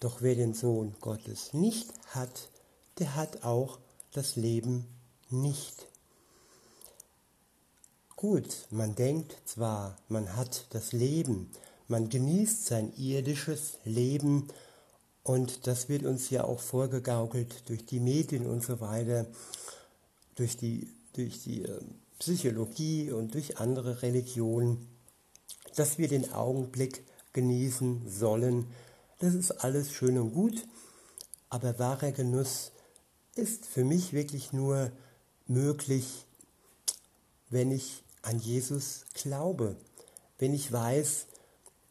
Doch 0.00 0.20
wer 0.20 0.34
den 0.34 0.54
Sohn 0.54 0.94
Gottes 1.00 1.54
nicht 1.54 1.92
hat, 2.08 2.50
der 2.98 3.14
hat 3.14 3.44
auch 3.44 3.78
das 4.12 4.36
Leben 4.36 4.86
nicht. 5.30 5.86
Gut, 8.22 8.68
man 8.70 8.94
denkt 8.94 9.36
zwar, 9.46 9.96
man 10.08 10.36
hat 10.36 10.66
das 10.70 10.92
Leben, 10.92 11.50
man 11.88 12.08
genießt 12.08 12.66
sein 12.66 12.92
irdisches 12.96 13.78
Leben 13.84 14.46
und 15.24 15.66
das 15.66 15.88
wird 15.88 16.04
uns 16.04 16.30
ja 16.30 16.44
auch 16.44 16.60
vorgegaukelt 16.60 17.68
durch 17.68 17.84
die 17.84 17.98
Medien 17.98 18.46
und 18.46 18.62
so 18.62 18.80
weiter, 18.80 19.26
durch 20.36 20.56
die, 20.56 20.86
durch 21.14 21.42
die 21.42 21.64
äh, 21.64 21.80
Psychologie 22.20 23.10
und 23.10 23.34
durch 23.34 23.58
andere 23.58 24.02
Religionen, 24.02 24.86
dass 25.74 25.98
wir 25.98 26.06
den 26.06 26.32
Augenblick 26.32 27.04
genießen 27.32 28.08
sollen. 28.08 28.68
Das 29.18 29.34
ist 29.34 29.50
alles 29.50 29.90
schön 29.90 30.16
und 30.16 30.32
gut, 30.32 30.64
aber 31.48 31.76
wahrer 31.80 32.12
Genuss 32.12 32.70
ist 33.34 33.66
für 33.66 33.82
mich 33.82 34.12
wirklich 34.12 34.52
nur 34.52 34.92
möglich, 35.48 36.24
wenn 37.50 37.72
ich 37.72 38.04
an 38.22 38.38
Jesus 38.38 39.04
glaube, 39.14 39.76
wenn 40.38 40.54
ich 40.54 40.72
weiß, 40.72 41.26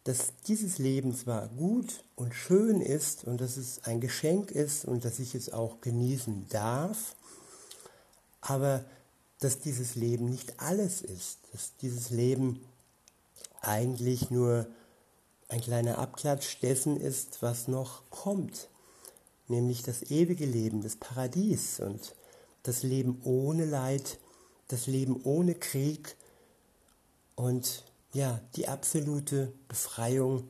dass 0.04 0.34
dieses 0.48 0.78
Leben 0.80 1.16
zwar 1.16 1.48
gut 1.50 2.04
und 2.16 2.34
schön 2.34 2.82
ist 2.82 3.26
und 3.26 3.40
dass 3.40 3.58
es 3.58 3.84
ein 3.84 4.02
Geschenk 4.02 4.52
ist 4.52 4.86
und 4.86 5.06
dass 5.06 5.20
ich 5.20 5.36
es 5.36 5.54
auch 5.54 5.82
genießen 5.82 6.48
darf, 6.50 7.16
aber 8.42 8.84
dass 9.40 9.60
dieses 9.60 9.96
Leben 9.96 10.30
nicht 10.30 10.60
alles 10.60 11.02
ist, 11.02 11.40
dass 11.52 11.76
dieses 11.78 12.10
Leben 12.10 12.64
eigentlich 13.62 14.32
nur 14.32 14.68
ein 15.50 15.62
kleiner 15.62 16.00
Abklatsch 16.00 16.62
dessen 16.62 17.00
ist, 17.00 17.42
was 17.42 17.68
noch 17.68 18.10
kommt, 18.10 18.70
nämlich 19.48 19.84
das 19.84 20.04
ewige 20.04 20.46
Leben, 20.46 20.82
das 20.82 20.96
Paradies 20.96 21.80
und 21.80 22.16
das 22.64 22.84
Leben 22.84 23.22
ohne 23.24 23.66
Leid, 23.66 24.18
das 24.68 24.88
Leben 24.88 25.22
ohne 25.24 25.56
Krieg 25.56 26.16
und 27.42 27.84
ja, 28.14 28.40
die 28.56 28.68
absolute 28.68 29.52
Befreiung, 29.68 30.50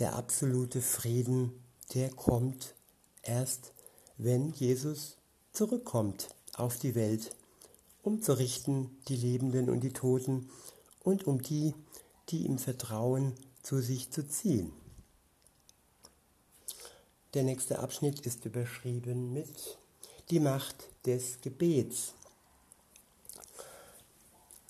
der 0.00 0.16
absolute 0.16 0.82
Frieden, 0.82 1.52
der 1.94 2.10
kommt 2.10 2.74
erst, 3.22 3.72
wenn 4.16 4.52
Jesus 4.52 5.18
zurückkommt 5.52 6.28
auf 6.56 6.78
die 6.78 6.94
Welt 6.94 7.30
um 8.02 8.20
zu 8.20 8.36
richten 8.36 8.90
die 9.06 9.14
Lebenden 9.14 9.70
und 9.70 9.80
die 9.82 9.92
Toten 9.92 10.50
und 11.04 11.28
um 11.28 11.40
die, 11.40 11.72
die 12.30 12.44
im 12.46 12.58
Vertrauen 12.58 13.32
zu 13.62 13.80
sich 13.80 14.10
zu 14.10 14.26
ziehen. 14.26 14.72
Der 17.34 17.44
nächste 17.44 17.78
Abschnitt 17.78 18.26
ist 18.26 18.44
überschrieben 18.44 19.32
mit 19.32 19.78
die 20.30 20.40
Macht 20.40 20.88
des 21.06 21.40
Gebets. 21.40 22.14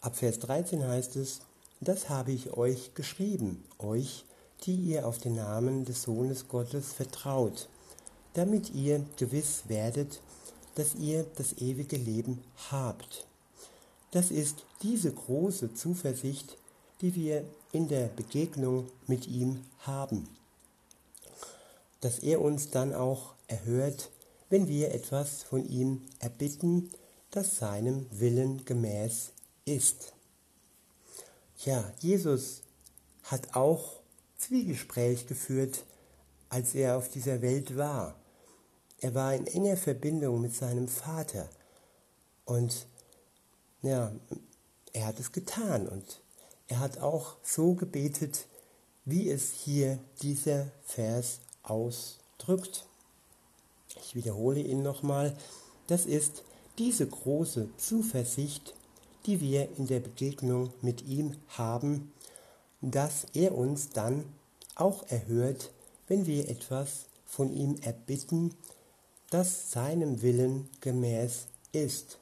Ab 0.03 0.17
Vers 0.17 0.41
13 0.41 0.85
heißt 0.85 1.15
es, 1.15 1.43
das 1.81 2.09
habe 2.09 2.33
ich 2.33 2.55
euch 2.55 2.93
geschrieben, 2.95 3.63
euch, 3.79 4.25
die 4.65 4.75
ihr 4.75 5.07
auf 5.07 5.19
den 5.19 5.37
Namen 5.37 5.85
des 5.85 6.03
Sohnes 6.03 6.49
Gottes 6.49 6.93
vertraut, 6.93 7.69
damit 8.35 8.75
ihr 8.75 9.07
gewiss 9.17 9.63
werdet, 9.69 10.21
dass 10.75 10.97
ihr 10.97 11.25
das 11.37 11.53
ewige 11.59 11.97
Leben 11.97 12.43
habt. 12.73 13.29
Das 14.11 14.33
ist 14.33 14.65
diese 14.83 15.13
große 15.13 15.73
Zuversicht, 15.75 16.59
die 17.01 17.15
wir 17.15 17.45
in 17.71 17.87
der 17.87 18.09
Begegnung 18.09 18.89
mit 19.07 19.29
ihm 19.29 19.61
haben. 19.79 20.29
Dass 22.01 22.19
er 22.19 22.41
uns 22.41 22.71
dann 22.71 22.93
auch 22.93 23.35
erhört, 23.47 24.11
wenn 24.51 24.67
wir 24.67 24.93
etwas 24.93 25.45
von 25.45 25.65
ihm 25.65 26.03
erbitten, 26.19 26.91
das 27.31 27.59
seinem 27.59 28.07
Willen 28.11 28.65
gemäß 28.65 29.31
ist. 29.65 30.13
Ja, 31.65 31.93
Jesus 32.01 32.63
hat 33.25 33.55
auch 33.55 34.01
Zwiegespräch 34.37 35.27
geführt, 35.27 35.85
als 36.49 36.75
er 36.75 36.97
auf 36.97 37.09
dieser 37.09 37.41
Welt 37.41 37.77
war. 37.77 38.17
Er 38.99 39.15
war 39.15 39.35
in 39.35 39.47
enger 39.47 39.77
Verbindung 39.77 40.41
mit 40.41 40.55
seinem 40.55 40.89
Vater. 40.89 41.49
Und 42.45 42.87
ja, 43.83 44.13
er 44.93 45.07
hat 45.07 45.19
es 45.19 45.33
getan 45.33 45.89
und 45.89 46.21
er 46.69 46.81
hat 46.81 46.99
auch 46.99 47.37
so 47.43 47.75
gebetet, 47.75 48.47
wie 49.05 49.31
es 49.31 49.53
hier 49.53 49.99
dieser 50.23 50.71
Vers 50.85 51.41
ausdrückt. 51.63 52.87
Ich 54.01 54.15
wiederhole 54.15 54.61
ihn 54.61 54.83
nochmal. 54.83 55.37
Das 55.87 56.07
ist 56.07 56.45
diese 56.79 57.07
große 57.07 57.69
Zuversicht, 57.77 58.75
die 59.27 59.41
wir 59.41 59.69
in 59.79 59.87
der 59.87 60.01
Begegnung 60.01 60.73
mit 60.83 61.03
ihm 61.03 61.37
haben, 61.49 62.13
dass 62.81 63.27
er 63.35 63.57
uns 63.57 63.91
dann 63.91 64.25
auch 64.75 65.07
erhört, 65.09 65.71
wenn 66.09 66.27
wir 66.27 66.49
etwas 66.49 67.07
von 67.25 67.53
ihm 67.53 67.77
erbitten, 67.83 68.55
das 69.31 69.71
seinem 69.71 70.23
Willen 70.23 70.69
gemäß 70.81 71.47
ist. 71.73 72.19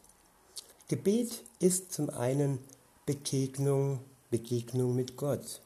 Gebet 0.89 1.45
ist 1.59 1.93
zum 1.93 2.11
einen 2.11 2.59
Begegnung, 3.07 4.01
Begegnung 4.31 4.95
mit 4.95 5.17
Gott. 5.17 5.61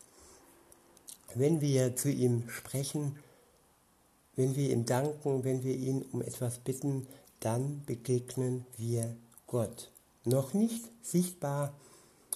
Wenn 1.34 1.60
wir 1.60 1.96
zu 1.96 2.10
ihm 2.10 2.48
sprechen, 2.48 3.16
wenn 4.36 4.56
wir 4.56 4.70
ihm 4.70 4.86
danken, 4.86 5.44
wenn 5.44 5.62
wir 5.62 5.74
ihn 5.74 6.02
um 6.12 6.22
etwas 6.22 6.58
bitten, 6.58 7.06
dann 7.40 7.82
begegnen 7.84 8.64
wir 8.76 9.16
Gott. 9.46 9.90
Noch 10.24 10.54
nicht 10.54 10.90
sichtbar, 11.02 11.74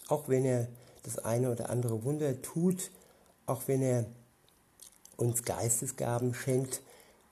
auch 0.08 0.28
wenn 0.28 0.44
er 0.44 0.68
das 1.02 1.18
eine 1.18 1.50
oder 1.50 1.70
andere 1.70 2.04
Wunder 2.04 2.40
tut, 2.42 2.90
auch 3.46 3.62
wenn 3.66 3.82
er 3.82 4.06
uns 5.16 5.42
Geistesgaben 5.42 6.34
schenkt, 6.34 6.82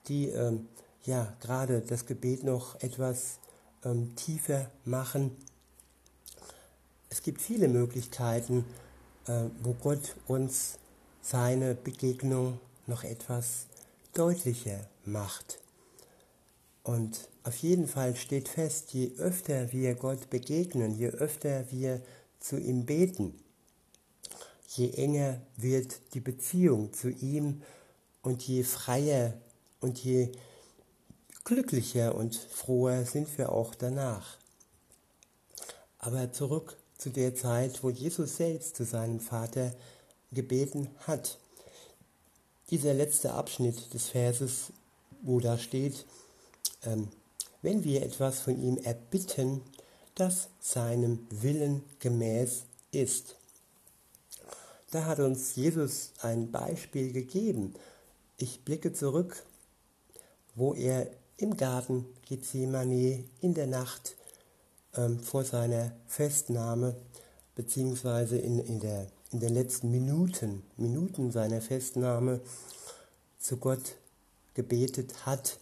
die 0.08 0.28
ähm, 0.28 0.68
ja 1.04 1.34
gerade 1.40 1.80
das 1.80 2.06
Gebet 2.06 2.42
noch 2.42 2.80
etwas 2.80 3.38
ähm, 3.84 4.16
tiefer 4.16 4.70
machen. 4.84 5.36
Es 7.08 7.22
gibt 7.22 7.40
viele 7.40 7.68
Möglichkeiten, 7.68 8.64
äh, 9.26 9.44
wo 9.62 9.74
Gott 9.74 10.16
uns 10.26 10.78
seine 11.22 11.74
Begegnung 11.74 12.58
noch 12.86 13.04
etwas 13.04 13.66
deutlicher 14.14 14.86
macht. 15.04 15.60
Und 16.82 17.28
auf 17.46 17.56
jeden 17.58 17.86
Fall 17.86 18.16
steht 18.16 18.48
fest, 18.48 18.92
je 18.92 19.12
öfter 19.18 19.72
wir 19.72 19.94
Gott 19.94 20.30
begegnen, 20.30 20.96
je 20.96 21.10
öfter 21.10 21.70
wir 21.70 22.02
zu 22.40 22.58
ihm 22.58 22.86
beten, 22.86 23.38
je 24.70 24.90
enger 24.90 25.40
wird 25.56 26.00
die 26.14 26.20
Beziehung 26.20 26.92
zu 26.92 27.08
ihm 27.08 27.62
und 28.22 28.42
je 28.42 28.64
freier 28.64 29.34
und 29.80 30.02
je 30.02 30.32
glücklicher 31.44 32.16
und 32.16 32.34
froher 32.34 33.06
sind 33.06 33.38
wir 33.38 33.52
auch 33.52 33.76
danach. 33.76 34.38
Aber 36.00 36.32
zurück 36.32 36.76
zu 36.98 37.10
der 37.10 37.36
Zeit, 37.36 37.84
wo 37.84 37.90
Jesus 37.90 38.38
selbst 38.38 38.74
zu 38.74 38.84
seinem 38.84 39.20
Vater 39.20 39.72
gebeten 40.32 40.88
hat. 41.06 41.38
Dieser 42.70 42.92
letzte 42.92 43.34
Abschnitt 43.34 43.94
des 43.94 44.08
Verses, 44.08 44.72
wo 45.22 45.38
da 45.38 45.58
steht, 45.58 46.04
ähm, 46.84 47.08
wenn 47.66 47.82
wir 47.82 48.02
etwas 48.02 48.38
von 48.38 48.62
ihm 48.62 48.78
erbitten, 48.78 49.60
das 50.14 50.50
seinem 50.60 51.26
Willen 51.30 51.82
gemäß 51.98 52.62
ist. 52.92 53.34
Da 54.92 55.04
hat 55.04 55.18
uns 55.18 55.56
Jesus 55.56 56.12
ein 56.22 56.52
Beispiel 56.52 57.12
gegeben. 57.12 57.74
Ich 58.36 58.60
blicke 58.60 58.92
zurück, 58.92 59.42
wo 60.54 60.74
er 60.74 61.08
im 61.38 61.56
Garten 61.56 62.06
Gethsemane 62.28 63.24
in 63.40 63.54
der 63.54 63.66
Nacht 63.66 64.14
ähm, 64.94 65.18
vor 65.18 65.42
seiner 65.42 65.90
Festnahme, 66.06 66.94
beziehungsweise 67.56 68.38
in, 68.38 68.60
in, 68.60 68.78
der, 68.78 69.08
in 69.32 69.40
den 69.40 69.52
letzten 69.52 69.90
Minuten, 69.90 70.62
Minuten 70.76 71.32
seiner 71.32 71.60
Festnahme 71.60 72.40
zu 73.40 73.56
Gott 73.56 73.96
gebetet 74.54 75.26
hat 75.26 75.58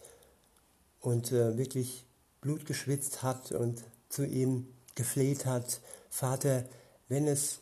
und 1.05 1.31
äh, 1.31 1.55
wirklich 1.57 2.03
Blut 2.41 2.65
geschwitzt 2.65 3.21
hat 3.21 3.51
und 3.51 3.83
zu 4.09 4.25
ihm 4.25 4.67
gefleht 4.95 5.45
hat, 5.45 5.79
Vater, 6.09 6.65
wenn 7.09 7.27
es 7.27 7.59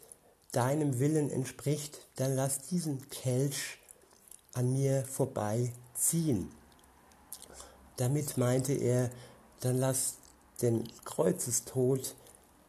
deinem 0.54 1.00
Willen 1.00 1.30
entspricht, 1.30 2.00
dann 2.16 2.36
lass 2.36 2.62
diesen 2.62 3.10
Kelch 3.10 3.80
an 4.54 4.72
mir 4.72 5.04
vorbeiziehen. 5.04 6.52
Damit 7.98 8.38
meinte 8.38 8.74
er, 8.74 9.10
dann 9.60 9.78
lass 9.78 10.16
den 10.62 10.88
Kreuzestod, 11.04 12.16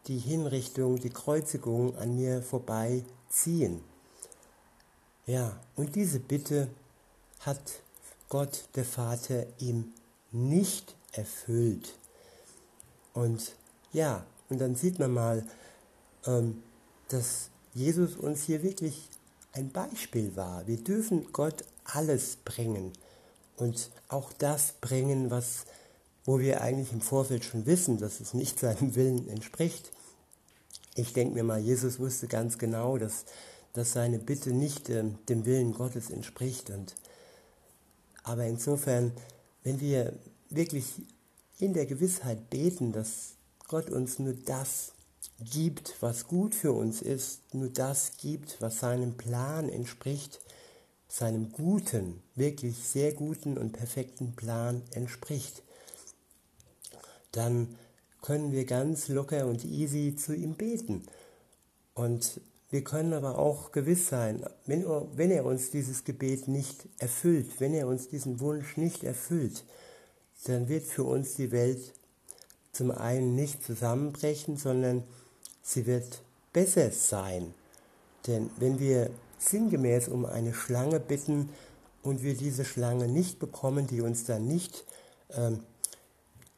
die 0.08 0.18
Hinrichtung, 0.18 0.98
die 0.98 1.10
Kreuzigung 1.10 1.96
an 1.98 2.16
mir 2.16 2.42
vorbeiziehen. 2.42 3.80
Ja, 5.26 5.60
und 5.76 5.94
diese 5.94 6.18
Bitte 6.18 6.68
hat 7.40 7.60
Gott 8.28 8.68
der 8.74 8.84
Vater 8.84 9.46
ihm 9.58 9.92
nicht 10.34 10.94
erfüllt. 11.12 11.94
Und 13.12 13.54
ja, 13.92 14.26
und 14.48 14.60
dann 14.60 14.74
sieht 14.74 14.98
man 14.98 15.12
mal, 15.12 15.46
ähm, 16.26 16.62
dass 17.08 17.48
Jesus 17.72 18.16
uns 18.16 18.42
hier 18.42 18.62
wirklich 18.62 19.08
ein 19.52 19.70
Beispiel 19.70 20.34
war. 20.36 20.66
Wir 20.66 20.76
dürfen 20.76 21.32
Gott 21.32 21.64
alles 21.84 22.36
bringen 22.44 22.92
und 23.56 23.90
auch 24.08 24.32
das 24.32 24.74
bringen, 24.80 25.30
was, 25.30 25.64
wo 26.24 26.40
wir 26.40 26.60
eigentlich 26.60 26.92
im 26.92 27.00
Vorfeld 27.00 27.44
schon 27.44 27.66
wissen, 27.66 27.98
dass 27.98 28.20
es 28.20 28.34
nicht 28.34 28.58
seinem 28.58 28.94
Willen 28.96 29.28
entspricht. 29.28 29.92
Ich 30.96 31.12
denke 31.12 31.34
mir 31.34 31.44
mal, 31.44 31.60
Jesus 31.60 31.98
wusste 31.98 32.26
ganz 32.26 32.58
genau, 32.58 32.98
dass, 32.98 33.24
dass 33.72 33.92
seine 33.92 34.18
Bitte 34.18 34.50
nicht 34.50 34.88
äh, 34.88 35.04
dem 35.28 35.44
Willen 35.44 35.72
Gottes 35.72 36.10
entspricht. 36.10 36.70
Und, 36.70 36.94
aber 38.24 38.44
insofern, 38.46 39.12
wenn 39.64 39.80
wir 39.80 40.12
wirklich 40.50 40.84
in 41.58 41.72
der 41.72 41.86
Gewissheit 41.86 42.50
beten, 42.50 42.92
dass 42.92 43.34
Gott 43.66 43.90
uns 43.90 44.18
nur 44.18 44.34
das 44.34 44.92
gibt, 45.40 45.96
was 46.00 46.28
gut 46.28 46.54
für 46.54 46.72
uns 46.72 47.02
ist, 47.02 47.54
nur 47.54 47.68
das 47.68 48.18
gibt, 48.18 48.60
was 48.60 48.78
seinem 48.78 49.16
Plan 49.16 49.68
entspricht, 49.68 50.40
seinem 51.08 51.50
guten, 51.50 52.22
wirklich 52.34 52.76
sehr 52.78 53.12
guten 53.12 53.56
und 53.56 53.72
perfekten 53.72 54.36
Plan 54.36 54.82
entspricht, 54.92 55.62
dann 57.32 57.76
können 58.22 58.52
wir 58.52 58.64
ganz 58.64 59.08
locker 59.08 59.46
und 59.46 59.64
easy 59.64 60.16
zu 60.16 60.34
ihm 60.34 60.54
beten. 60.54 61.06
Und 61.94 62.40
wir 62.74 62.82
können 62.82 63.12
aber 63.12 63.38
auch 63.38 63.70
gewiss 63.70 64.08
sein, 64.08 64.44
wenn 64.66 64.82
er, 64.82 65.06
wenn 65.14 65.30
er 65.30 65.44
uns 65.44 65.70
dieses 65.70 66.02
Gebet 66.02 66.48
nicht 66.48 66.88
erfüllt, 66.98 67.60
wenn 67.60 67.72
er 67.72 67.86
uns 67.86 68.08
diesen 68.08 68.40
Wunsch 68.40 68.76
nicht 68.76 69.04
erfüllt, 69.04 69.62
dann 70.46 70.68
wird 70.68 70.82
für 70.82 71.04
uns 71.04 71.36
die 71.36 71.52
Welt 71.52 71.92
zum 72.72 72.90
einen 72.90 73.36
nicht 73.36 73.62
zusammenbrechen, 73.62 74.56
sondern 74.56 75.04
sie 75.62 75.86
wird 75.86 76.22
besser 76.52 76.90
sein. 76.90 77.54
Denn 78.26 78.50
wenn 78.58 78.80
wir 78.80 79.08
sinngemäß 79.38 80.08
um 80.08 80.26
eine 80.26 80.52
Schlange 80.52 80.98
bitten 80.98 81.50
und 82.02 82.24
wir 82.24 82.36
diese 82.36 82.64
Schlange 82.64 83.06
nicht 83.06 83.38
bekommen, 83.38 83.86
die 83.86 84.00
uns 84.00 84.24
dann 84.24 84.48
nicht 84.48 84.84
ähm, 85.30 85.60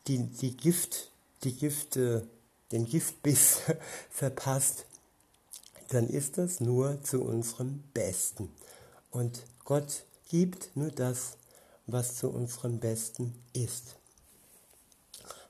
die, 0.07 0.24
die 0.24 0.57
Gift, 0.57 1.11
die 1.44 1.52
Gift, 1.52 1.98
äh, 1.98 2.22
den 2.72 2.87
Giftbiss 2.87 3.59
verpasst, 4.11 4.87
dann 5.88 6.09
ist 6.09 6.38
das 6.38 6.61
nur 6.61 7.03
zu 7.03 7.22
unserem 7.22 7.83
Besten. 7.94 8.51
Und 9.11 9.44
Gott 9.64 10.05
gibt 10.29 10.77
nur 10.77 10.90
das, 10.90 11.37
was 11.87 12.16
zu 12.16 12.29
unserem 12.29 12.79
Besten 12.79 13.35
ist. 13.53 13.96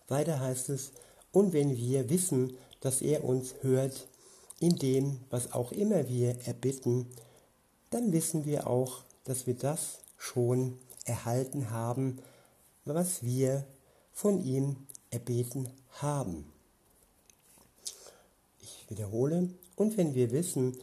Weiter 0.09 0.40
heißt 0.40 0.68
es, 0.68 0.92
und 1.33 1.53
wenn 1.53 1.77
wir 1.77 2.09
wissen, 2.09 2.57
dass 2.81 3.01
er 3.01 3.25
uns 3.25 3.55
hört, 3.62 4.07
in 4.61 4.77
dem, 4.77 5.20
was 5.31 5.53
auch 5.53 5.72
immer 5.72 6.09
wir 6.09 6.38
erbitten, 6.46 7.07
dann 7.90 8.12
wissen 8.12 8.44
wir 8.44 8.66
auch, 8.66 9.05
dass 9.25 9.46
wir 9.46 9.55
das 9.55 9.99
schon 10.16 10.79
erhalten 11.05 11.70
haben, 11.70 12.18
was 12.85 13.22
wir 13.22 13.66
von 14.12 14.42
ihm 14.42 14.77
erbeten 15.11 15.68
haben. 15.90 16.51
Ich 18.61 18.87
wiederhole, 18.88 19.51
und 19.76 19.96
wenn 19.96 20.14
wir 20.14 20.32
wissen, 20.32 20.76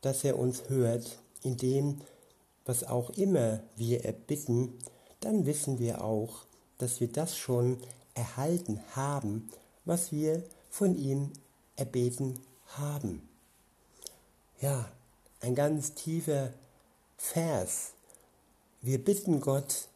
dass 0.00 0.24
er 0.24 0.38
uns 0.38 0.68
hört, 0.68 1.18
in 1.42 1.56
dem, 1.56 2.00
was 2.64 2.84
auch 2.84 3.10
immer 3.10 3.60
wir 3.76 4.04
erbitten, 4.04 4.72
dann 5.20 5.46
wissen 5.46 5.78
wir 5.78 6.02
auch, 6.02 6.44
dass 6.78 7.00
wir 7.00 7.08
das 7.08 7.36
schon 7.36 7.78
erhalten 8.14 8.80
haben, 8.94 9.48
was 9.84 10.12
wir 10.12 10.42
von 10.70 10.96
ihm 10.96 11.32
erbeten 11.76 12.38
haben. 12.66 13.28
Ja, 14.60 14.90
ein 15.40 15.54
ganz 15.54 15.94
tiefer 15.94 16.52
Vers. 17.16 17.92
Wir 18.80 19.02
bitten 19.02 19.40
Gott 19.40 19.88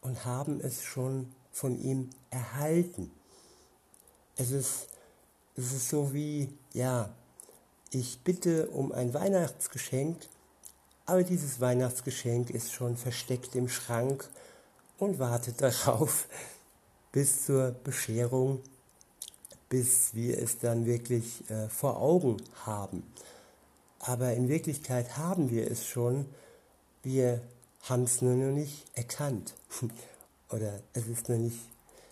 und 0.00 0.24
haben 0.24 0.60
es 0.60 0.82
schon 0.82 1.32
von 1.50 1.80
ihm 1.80 2.10
erhalten. 2.30 3.10
Es 4.36 4.50
ist, 4.50 4.88
es 5.56 5.72
ist 5.72 5.88
so 5.88 6.12
wie, 6.12 6.48
ja, 6.72 7.14
ich 7.90 8.20
bitte 8.20 8.68
um 8.68 8.92
ein 8.92 9.14
Weihnachtsgeschenk, 9.14 10.16
aber 11.06 11.22
dieses 11.22 11.60
Weihnachtsgeschenk 11.60 12.50
ist 12.50 12.72
schon 12.72 12.96
versteckt 12.96 13.54
im 13.54 13.68
Schrank 13.68 14.28
und 14.98 15.18
wartet 15.18 15.60
darauf 15.62 16.28
bis 17.12 17.46
zur 17.46 17.70
Bescherung, 17.70 18.60
bis 19.68 20.14
wir 20.14 20.38
es 20.38 20.58
dann 20.58 20.86
wirklich 20.86 21.48
äh, 21.50 21.68
vor 21.68 22.00
Augen 22.00 22.36
haben. 22.64 23.02
Aber 24.00 24.32
in 24.34 24.48
Wirklichkeit 24.48 25.16
haben 25.16 25.50
wir 25.50 25.70
es 25.70 25.86
schon, 25.86 26.26
wir 27.02 27.40
haben 27.82 28.04
es 28.04 28.22
nur 28.22 28.34
noch 28.34 28.52
nicht 28.54 28.84
erkannt. 28.94 29.54
Oder 30.50 30.80
es 30.92 31.06
ist 31.06 31.28
noch 31.28 31.36
nicht, 31.36 31.58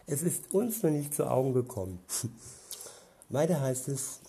es 0.06 0.22
ist 0.22 0.52
uns 0.52 0.82
noch 0.82 0.90
nicht 0.90 1.14
zu 1.14 1.30
Augen 1.30 1.52
gekommen. 1.52 1.98
Weiter 3.28 3.60
heißt 3.60 3.88
es, 3.88 4.20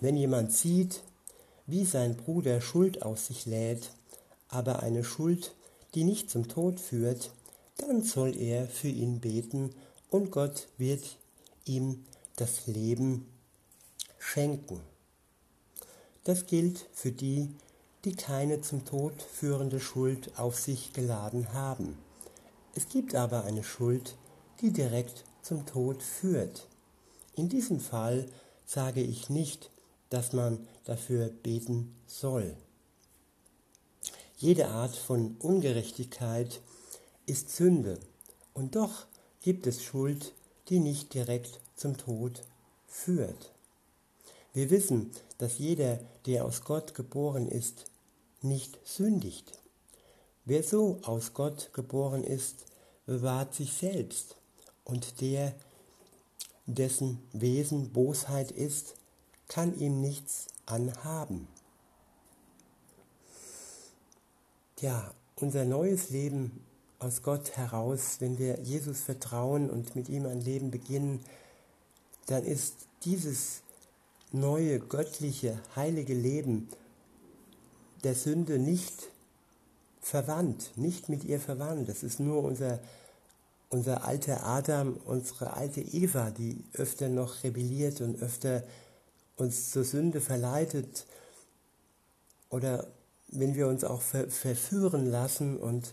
wenn 0.00 0.16
jemand 0.16 0.52
sieht, 0.52 1.02
wie 1.66 1.84
sein 1.84 2.16
Bruder 2.16 2.60
Schuld 2.60 3.02
auf 3.02 3.18
sich 3.18 3.46
lädt, 3.46 3.90
aber 4.48 4.82
eine 4.82 5.04
Schuld, 5.04 5.54
die 5.94 6.04
nicht 6.04 6.30
zum 6.30 6.48
Tod 6.48 6.80
führt, 6.80 7.30
dann 7.78 8.02
soll 8.02 8.36
er 8.36 8.68
für 8.68 8.88
ihn 8.88 9.20
beten 9.20 9.74
und 10.10 10.30
Gott 10.30 10.68
wird 10.78 11.18
ihm 11.64 12.04
das 12.36 12.66
Leben 12.66 13.26
schenken. 14.18 14.80
Das 16.24 16.46
gilt 16.46 16.86
für 16.92 17.12
die, 17.12 17.50
die 18.04 18.14
keine 18.14 18.60
zum 18.60 18.84
Tod 18.84 19.20
führende 19.22 19.80
Schuld 19.80 20.38
auf 20.38 20.58
sich 20.58 20.92
geladen 20.92 21.52
haben. 21.52 21.98
Es 22.74 22.88
gibt 22.88 23.14
aber 23.14 23.44
eine 23.44 23.64
Schuld, 23.64 24.16
die 24.60 24.70
direkt 24.70 25.24
zum 25.42 25.66
Tod 25.66 26.02
führt. 26.02 26.68
In 27.34 27.48
diesem 27.48 27.80
Fall 27.80 28.28
sage 28.64 29.00
ich 29.00 29.30
nicht, 29.30 29.70
dass 30.10 30.32
man 30.32 30.66
dafür 30.84 31.28
beten 31.28 31.94
soll. 32.06 32.56
Jede 34.38 34.68
Art 34.68 34.94
von 34.94 35.36
Ungerechtigkeit 35.38 36.60
ist 37.24 37.50
Sünde 37.50 37.98
und 38.54 38.76
doch 38.76 39.06
gibt 39.40 39.66
es 39.66 39.82
Schuld, 39.82 40.32
die 40.68 40.78
nicht 40.78 41.14
direkt 41.14 41.60
zum 41.74 41.96
Tod 41.96 42.42
führt. 42.86 43.52
Wir 44.52 44.70
wissen, 44.70 45.10
dass 45.38 45.58
jeder, 45.58 46.00
der 46.26 46.44
aus 46.44 46.62
Gott 46.62 46.94
geboren 46.94 47.48
ist, 47.48 47.84
nicht 48.42 48.78
sündigt. 48.84 49.60
Wer 50.44 50.62
so 50.62 51.00
aus 51.02 51.34
Gott 51.34 51.72
geboren 51.72 52.24
ist, 52.24 52.64
bewahrt 53.04 53.54
sich 53.54 53.72
selbst 53.72 54.36
und 54.84 55.20
der, 55.20 55.54
dessen 56.66 57.22
Wesen 57.32 57.92
Bosheit 57.92 58.50
ist, 58.50 58.94
kann 59.48 59.78
ihm 59.78 60.00
nichts 60.00 60.46
anhaben. 60.66 61.46
Ja, 64.80 65.12
unser 65.36 65.64
neues 65.64 66.10
Leben 66.10 66.64
aus 66.98 67.22
Gott 67.22 67.56
heraus, 67.56 68.16
wenn 68.20 68.38
wir 68.38 68.60
Jesus 68.60 69.00
vertrauen 69.00 69.70
und 69.70 69.96
mit 69.96 70.08
ihm 70.08 70.26
ein 70.26 70.40
Leben 70.40 70.70
beginnen, 70.70 71.20
dann 72.26 72.44
ist 72.44 72.74
dieses 73.04 73.62
neue, 74.32 74.80
göttliche, 74.80 75.60
heilige 75.74 76.14
Leben 76.14 76.68
der 78.02 78.14
Sünde 78.14 78.58
nicht 78.58 79.10
verwandt, 80.00 80.72
nicht 80.76 81.08
mit 81.08 81.24
ihr 81.24 81.40
verwandt. 81.40 81.88
Das 81.88 82.02
ist 82.02 82.20
nur 82.20 82.42
unser 82.42 82.80
unser 83.68 84.04
alter 84.04 84.44
Adam, 84.44 84.96
unsere 85.04 85.54
alte 85.54 85.80
Eva, 85.80 86.30
die 86.30 86.64
öfter 86.74 87.08
noch 87.08 87.42
rebelliert 87.42 88.00
und 88.00 88.22
öfter 88.22 88.62
uns 89.36 89.70
zur 89.70 89.84
Sünde 89.84 90.20
verleitet 90.20 91.06
oder 92.48 92.86
wenn 93.28 93.54
wir 93.54 93.68
uns 93.68 93.84
auch 93.84 94.02
ver 94.02 94.28
verführen 94.28 95.06
lassen 95.06 95.56
und 95.56 95.92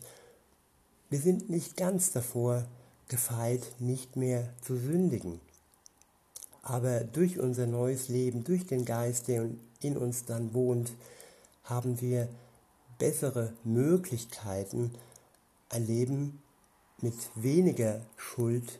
wir 1.09 1.19
sind 1.19 1.49
nicht 1.49 1.77
ganz 1.77 2.11
davor 2.11 2.65
gefeit, 3.07 3.61
nicht 3.79 4.15
mehr 4.15 4.53
zu 4.61 4.77
sündigen. 4.77 5.39
Aber 6.61 7.01
durch 7.01 7.39
unser 7.39 7.67
neues 7.67 8.07
Leben, 8.07 8.43
durch 8.43 8.65
den 8.65 8.85
Geist, 8.85 9.27
der 9.27 9.49
in 9.81 9.97
uns 9.97 10.25
dann 10.25 10.53
wohnt, 10.53 10.93
haben 11.63 11.99
wir 12.01 12.29
bessere 12.97 13.53
Möglichkeiten, 13.63 14.93
ein 15.69 15.85
Leben 15.85 16.41
mit 17.01 17.15
weniger 17.35 18.01
Schuld 18.15 18.79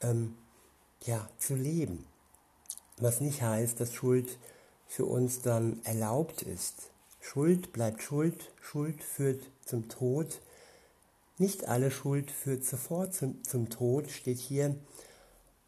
ähm, 0.00 0.34
ja, 1.04 1.28
zu 1.38 1.54
leben. 1.54 2.04
Was 2.98 3.20
nicht 3.20 3.42
heißt, 3.42 3.80
dass 3.80 3.92
Schuld 3.92 4.38
für 4.86 5.04
uns 5.06 5.40
dann 5.42 5.80
erlaubt 5.84 6.42
ist. 6.42 6.90
Schuld 7.20 7.72
bleibt 7.72 8.02
Schuld, 8.02 8.52
Schuld 8.60 9.02
führt 9.02 9.42
zum 9.64 9.88
Tod. 9.88 10.40
Nicht 11.38 11.66
alle 11.66 11.90
Schuld 11.90 12.30
führt 12.30 12.64
sofort 12.64 13.14
zum, 13.14 13.42
zum 13.42 13.70
Tod, 13.70 14.10
steht 14.10 14.38
hier. 14.38 14.76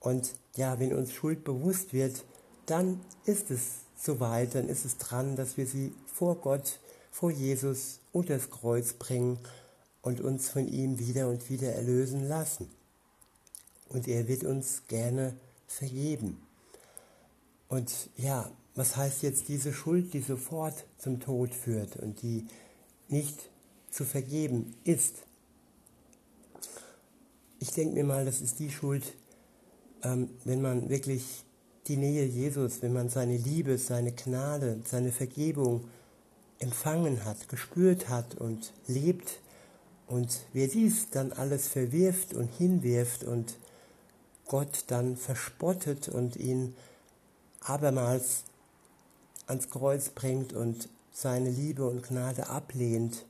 Und 0.01 0.35
ja, 0.55 0.79
wenn 0.79 0.95
uns 0.95 1.13
Schuld 1.13 1.43
bewusst 1.43 1.93
wird, 1.93 2.25
dann 2.67 3.01
ist 3.25 3.51
es 3.51 3.63
soweit, 3.97 4.55
dann 4.55 4.69
ist 4.69 4.85
es 4.85 4.99
dran, 4.99 5.35
dass 5.35 5.57
wir 5.57 5.67
sie 5.67 5.93
vor 6.07 6.37
Gott, 6.37 6.79
vor 7.11 7.31
Jesus 7.31 7.99
unter 8.13 8.35
das 8.35 8.51
Kreuz 8.51 8.93
bringen 8.93 9.39
und 10.03 10.21
uns 10.21 10.51
von 10.51 10.69
ihm 10.69 10.99
wieder 10.99 11.29
und 11.29 11.51
wieder 11.51 11.73
erlösen 11.73 12.29
lassen. 12.29 12.71
Und 13.89 14.07
er 14.07 14.29
wird 14.29 14.45
uns 14.45 14.83
gerne 14.87 15.35
vergeben. 15.67 16.46
Und 17.69 18.11
ja, 18.17 18.51
was 18.75 18.97
heißt 18.97 19.23
jetzt 19.23 19.49
diese 19.49 19.73
Schuld, 19.73 20.13
die 20.13 20.21
sofort 20.21 20.85
zum 20.99 21.21
Tod 21.21 21.55
führt 21.55 21.97
und 21.97 22.23
die 22.23 22.47
nicht 23.09 23.51
zu 23.91 24.05
vergeben 24.05 24.75
ist? 24.85 25.15
Ich 27.59 27.71
denke 27.73 27.95
mir 27.95 28.05
mal, 28.05 28.25
das 28.25 28.41
ist 28.41 28.59
die 28.59 28.71
Schuld, 28.71 29.15
ähm, 30.03 30.29
wenn 30.45 30.61
man 30.61 30.89
wirklich 30.91 31.45
die 31.87 31.97
Nähe 31.97 32.25
Jesus, 32.25 32.83
wenn 32.83 32.93
man 32.93 33.09
seine 33.09 33.37
Liebe, 33.37 33.79
seine 33.79 34.13
Gnade, 34.13 34.81
seine 34.85 35.13
Vergebung 35.13 35.89
empfangen 36.59 37.25
hat, 37.25 37.49
gespürt 37.49 38.09
hat 38.09 38.35
und 38.35 38.73
lebt 38.87 39.41
und 40.07 40.41
wer 40.53 40.69
dies 40.69 41.11
dann 41.11 41.33
alles 41.33 41.69
verwirft 41.69 42.35
und 42.35 42.49
hinwirft 42.49 43.25
und 43.25 43.59
Gott 44.47 44.85
dann 44.87 45.17
verspottet 45.17 46.09
und 46.09 46.37
ihn 46.37 46.75
abermals 47.69 48.45
ans 49.47 49.71
Kreuz 49.71 50.09
bringt 50.11 50.53
und 50.53 50.89
seine 51.13 51.51
Liebe 51.51 51.87
und 51.87 52.03
Gnade 52.03 52.49
ablehnt, 52.49 53.25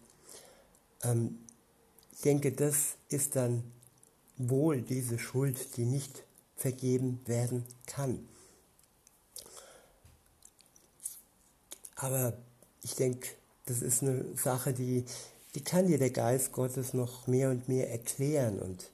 ähm, 1.03 1.39
ich 2.13 2.23
denke, 2.23 2.53
das 2.53 2.97
ist 3.09 3.37
dann 3.37 3.63
wohl 4.37 4.81
diese 4.83 5.19
Schuld, 5.19 5.77
die 5.77 5.85
nicht 5.85 6.25
vergeben 6.57 7.21
werden 7.27 7.65
kann. 7.87 8.27
Aber 11.95 12.37
ich 12.83 12.95
denke, 12.95 13.29
das 13.67 13.83
ist 13.83 14.03
eine 14.03 14.25
Sache, 14.37 14.73
die 14.73 15.05
die 15.57 15.65
kann 15.65 15.87
dir 15.87 15.97
der 15.97 16.11
Geist 16.11 16.53
Gottes 16.53 16.93
noch 16.93 17.27
mehr 17.27 17.49
und 17.49 17.67
mehr 17.67 17.91
erklären. 17.91 18.59
Und 18.59 18.91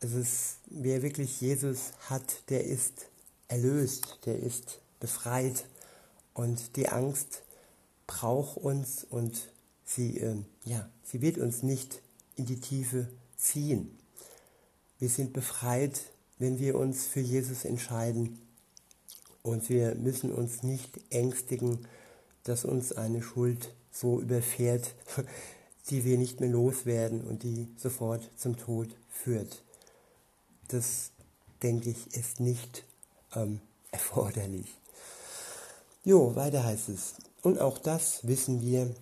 es 0.00 0.14
ist, 0.14 0.56
wer 0.64 1.02
wirklich 1.02 1.42
Jesus 1.42 1.92
hat, 2.08 2.48
der 2.48 2.64
ist 2.64 3.10
erlöst, 3.48 4.18
der 4.26 4.38
ist 4.38 4.80
befreit. 5.00 5.64
Und 6.34 6.76
die 6.76 6.88
Angst 6.88 7.42
braucht 8.06 8.56
uns 8.58 9.04
und 9.04 9.50
sie, 9.84 10.18
äh, 10.18 10.36
ja, 10.64 10.88
sie 11.02 11.20
wird 11.20 11.38
uns 11.38 11.62
nicht 11.62 12.00
in 12.36 12.46
die 12.46 12.60
Tiefe 12.60 13.08
ziehen. 13.36 13.98
Wir 14.98 15.08
sind 15.08 15.32
befreit, 15.32 16.00
wenn 16.38 16.58
wir 16.58 16.76
uns 16.76 17.06
für 17.06 17.20
Jesus 17.20 17.64
entscheiden. 17.64 18.40
Und 19.42 19.68
wir 19.68 19.94
müssen 19.94 20.32
uns 20.32 20.62
nicht 20.62 21.00
ängstigen, 21.10 21.86
dass 22.44 22.64
uns 22.64 22.92
eine 22.92 23.22
Schuld 23.22 23.74
so 23.90 24.20
überfährt, 24.20 24.94
die 25.90 26.04
wir 26.04 26.18
nicht 26.18 26.40
mehr 26.40 26.50
loswerden 26.50 27.22
und 27.22 27.42
die 27.42 27.68
sofort 27.76 28.28
zum 28.36 28.56
Tod 28.56 28.94
führt. 29.10 29.62
Das, 30.68 31.10
denke 31.62 31.90
ich, 31.90 32.14
ist 32.14 32.40
nicht 32.40 32.84
ähm, 33.34 33.60
erforderlich. 33.90 34.66
Jo, 36.04 36.34
weiter 36.36 36.64
heißt 36.64 36.88
es. 36.88 37.14
Und 37.42 37.60
auch 37.60 37.78
das 37.78 38.26
wissen 38.26 38.60
wir, 38.60 38.94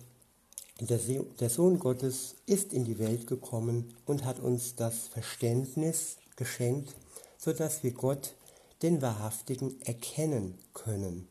der 0.79 1.49
Sohn 1.49 1.79
Gottes 1.79 2.35
ist 2.45 2.71
in 2.71 2.85
die 2.85 2.99
Welt 2.99 3.25
gekommen 3.25 3.95
und 4.05 4.25
hat 4.25 4.39
uns 4.39 4.75
das 4.75 5.07
Verständnis 5.07 6.17
geschenkt, 6.35 6.95
sodass 7.37 7.83
wir 7.83 7.93
Gott, 7.93 8.35
den 8.83 9.01
Wahrhaftigen, 9.01 9.81
erkennen 9.81 10.57
können. 10.73 11.27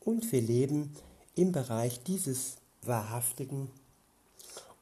Und 0.00 0.30
wir 0.32 0.42
leben 0.42 0.94
im 1.34 1.52
Bereich 1.52 2.02
dieses 2.02 2.56
Wahrhaftigen 2.82 3.70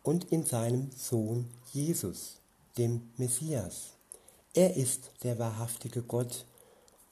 und 0.03 0.33
in 0.33 0.45
seinem 0.45 0.91
Sohn 0.97 1.49
Jesus, 1.73 2.41
dem 2.77 3.13
Messias. 3.17 3.93
Er 4.55 4.77
ist 4.77 5.13
der 5.23 5.39
wahrhaftige 5.39 6.03
Gott 6.03 6.45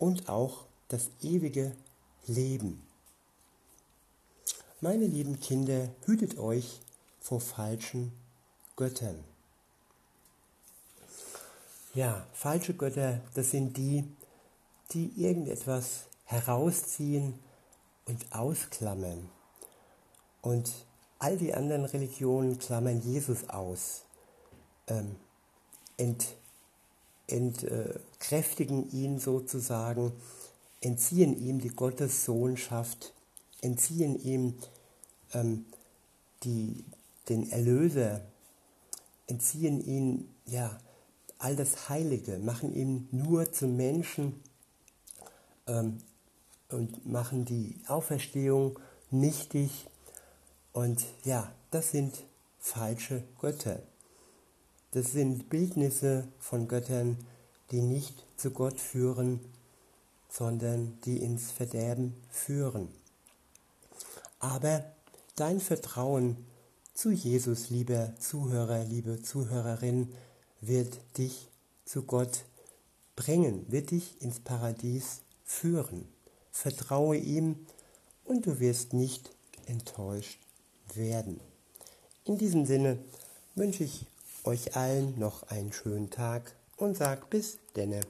und 0.01 0.29
auch 0.29 0.65
das 0.89 1.11
ewige 1.23 1.77
Leben. 2.27 2.83
Meine 4.81 5.07
lieben 5.07 5.39
Kinder, 5.39 5.91
hütet 6.07 6.39
euch 6.39 6.81
vor 7.21 7.41
falschen 7.41 8.11
Göttern. 8.77 9.23
Ja, 11.95 12.27
falsche 12.33 12.75
Götter, 12.75 13.21
das 13.35 13.51
sind 13.51 13.77
die, 13.77 14.05
die 14.93 15.13
irgendetwas 15.17 16.07
herausziehen 16.25 17.39
und 18.07 18.33
ausklammern. 18.33 19.29
Und 20.41 20.73
all 21.19 21.37
die 21.37 21.53
anderen 21.53 21.85
Religionen 21.85 22.59
klammern 22.59 23.03
Jesus 23.03 23.51
aus, 23.51 24.05
ähm, 24.87 25.17
ent, 25.99 26.37
entkräftigen 28.21 28.91
ihn 28.91 29.19
sozusagen, 29.19 30.13
entziehen 30.83 31.39
ihm 31.39 31.59
die 31.59 31.71
Gottessohnschaft, 31.71 33.15
entziehen 33.63 34.23
ihm 34.23 34.55
ähm, 35.33 35.65
die, 36.43 36.85
den 37.29 37.51
Erlöser, 37.51 38.21
entziehen 39.27 39.81
ihn 39.85 40.29
ja 40.45 40.79
all 41.39 41.57
das 41.57 41.89
Heilige, 41.89 42.39
machen 42.39 42.75
ihn 42.75 43.09
nur 43.11 43.53
zum 43.53 43.77
Menschen 43.77 44.35
ähm, 45.67 45.99
und 46.69 47.07
machen 47.07 47.47
die 47.47 47.81
Auferstehung 47.89 48.79
nichtig. 49.11 49.87
Und 50.73 51.07
ja, 51.25 51.51
das 51.71 51.91
sind 51.91 52.23
falsche 52.59 53.25
Götter. 53.41 53.81
Das 54.91 55.13
sind 55.13 55.49
Bildnisse 55.49 56.29
von 56.39 56.69
Göttern, 56.69 57.17
die 57.71 57.83
nicht 57.83 58.25
zu 58.37 58.51
Gott 58.51 58.81
führen, 58.81 59.41
sondern 60.29 60.99
die 61.05 61.19
ins 61.19 61.51
Verderben 61.51 62.15
führen. 62.29 62.89
Aber 64.39 64.85
dein 65.37 65.61
Vertrauen 65.61 66.37
zu 66.95 67.11
Jesus, 67.11 67.71
lieber 67.71 68.15
Zuhörer, 68.19 68.85
liebe 68.85 69.23
Zuhörerin, 69.23 70.13
wird 70.61 70.99
dich 71.19 71.49
zu 71.85 72.03
Gott 72.03 72.45
bringen, 73.17 73.65
wird 73.71 73.91
dich 73.91 74.21
ins 74.21 74.41
Paradies 74.41 75.23
führen. 75.45 76.09
Vertraue 76.53 77.17
ihm 77.17 77.67
und 78.25 78.47
du 78.47 78.61
wirst 78.61 78.93
nicht 78.93 79.31
enttäuscht 79.67 80.41
werden. 80.95 81.41
In 82.25 82.39
diesem 82.39 82.67
Sinne 82.67 82.99
wünsche 83.55 83.85
ich 83.85 84.07
euch 84.45 84.77
allen 84.77 85.19
noch 85.19 85.45
einen 85.45 85.73
schönen 85.73 86.11
Tag 86.11 86.55
und 86.81 86.97
sag 86.97 87.29
bis 87.31 87.59
denne. 87.77 88.01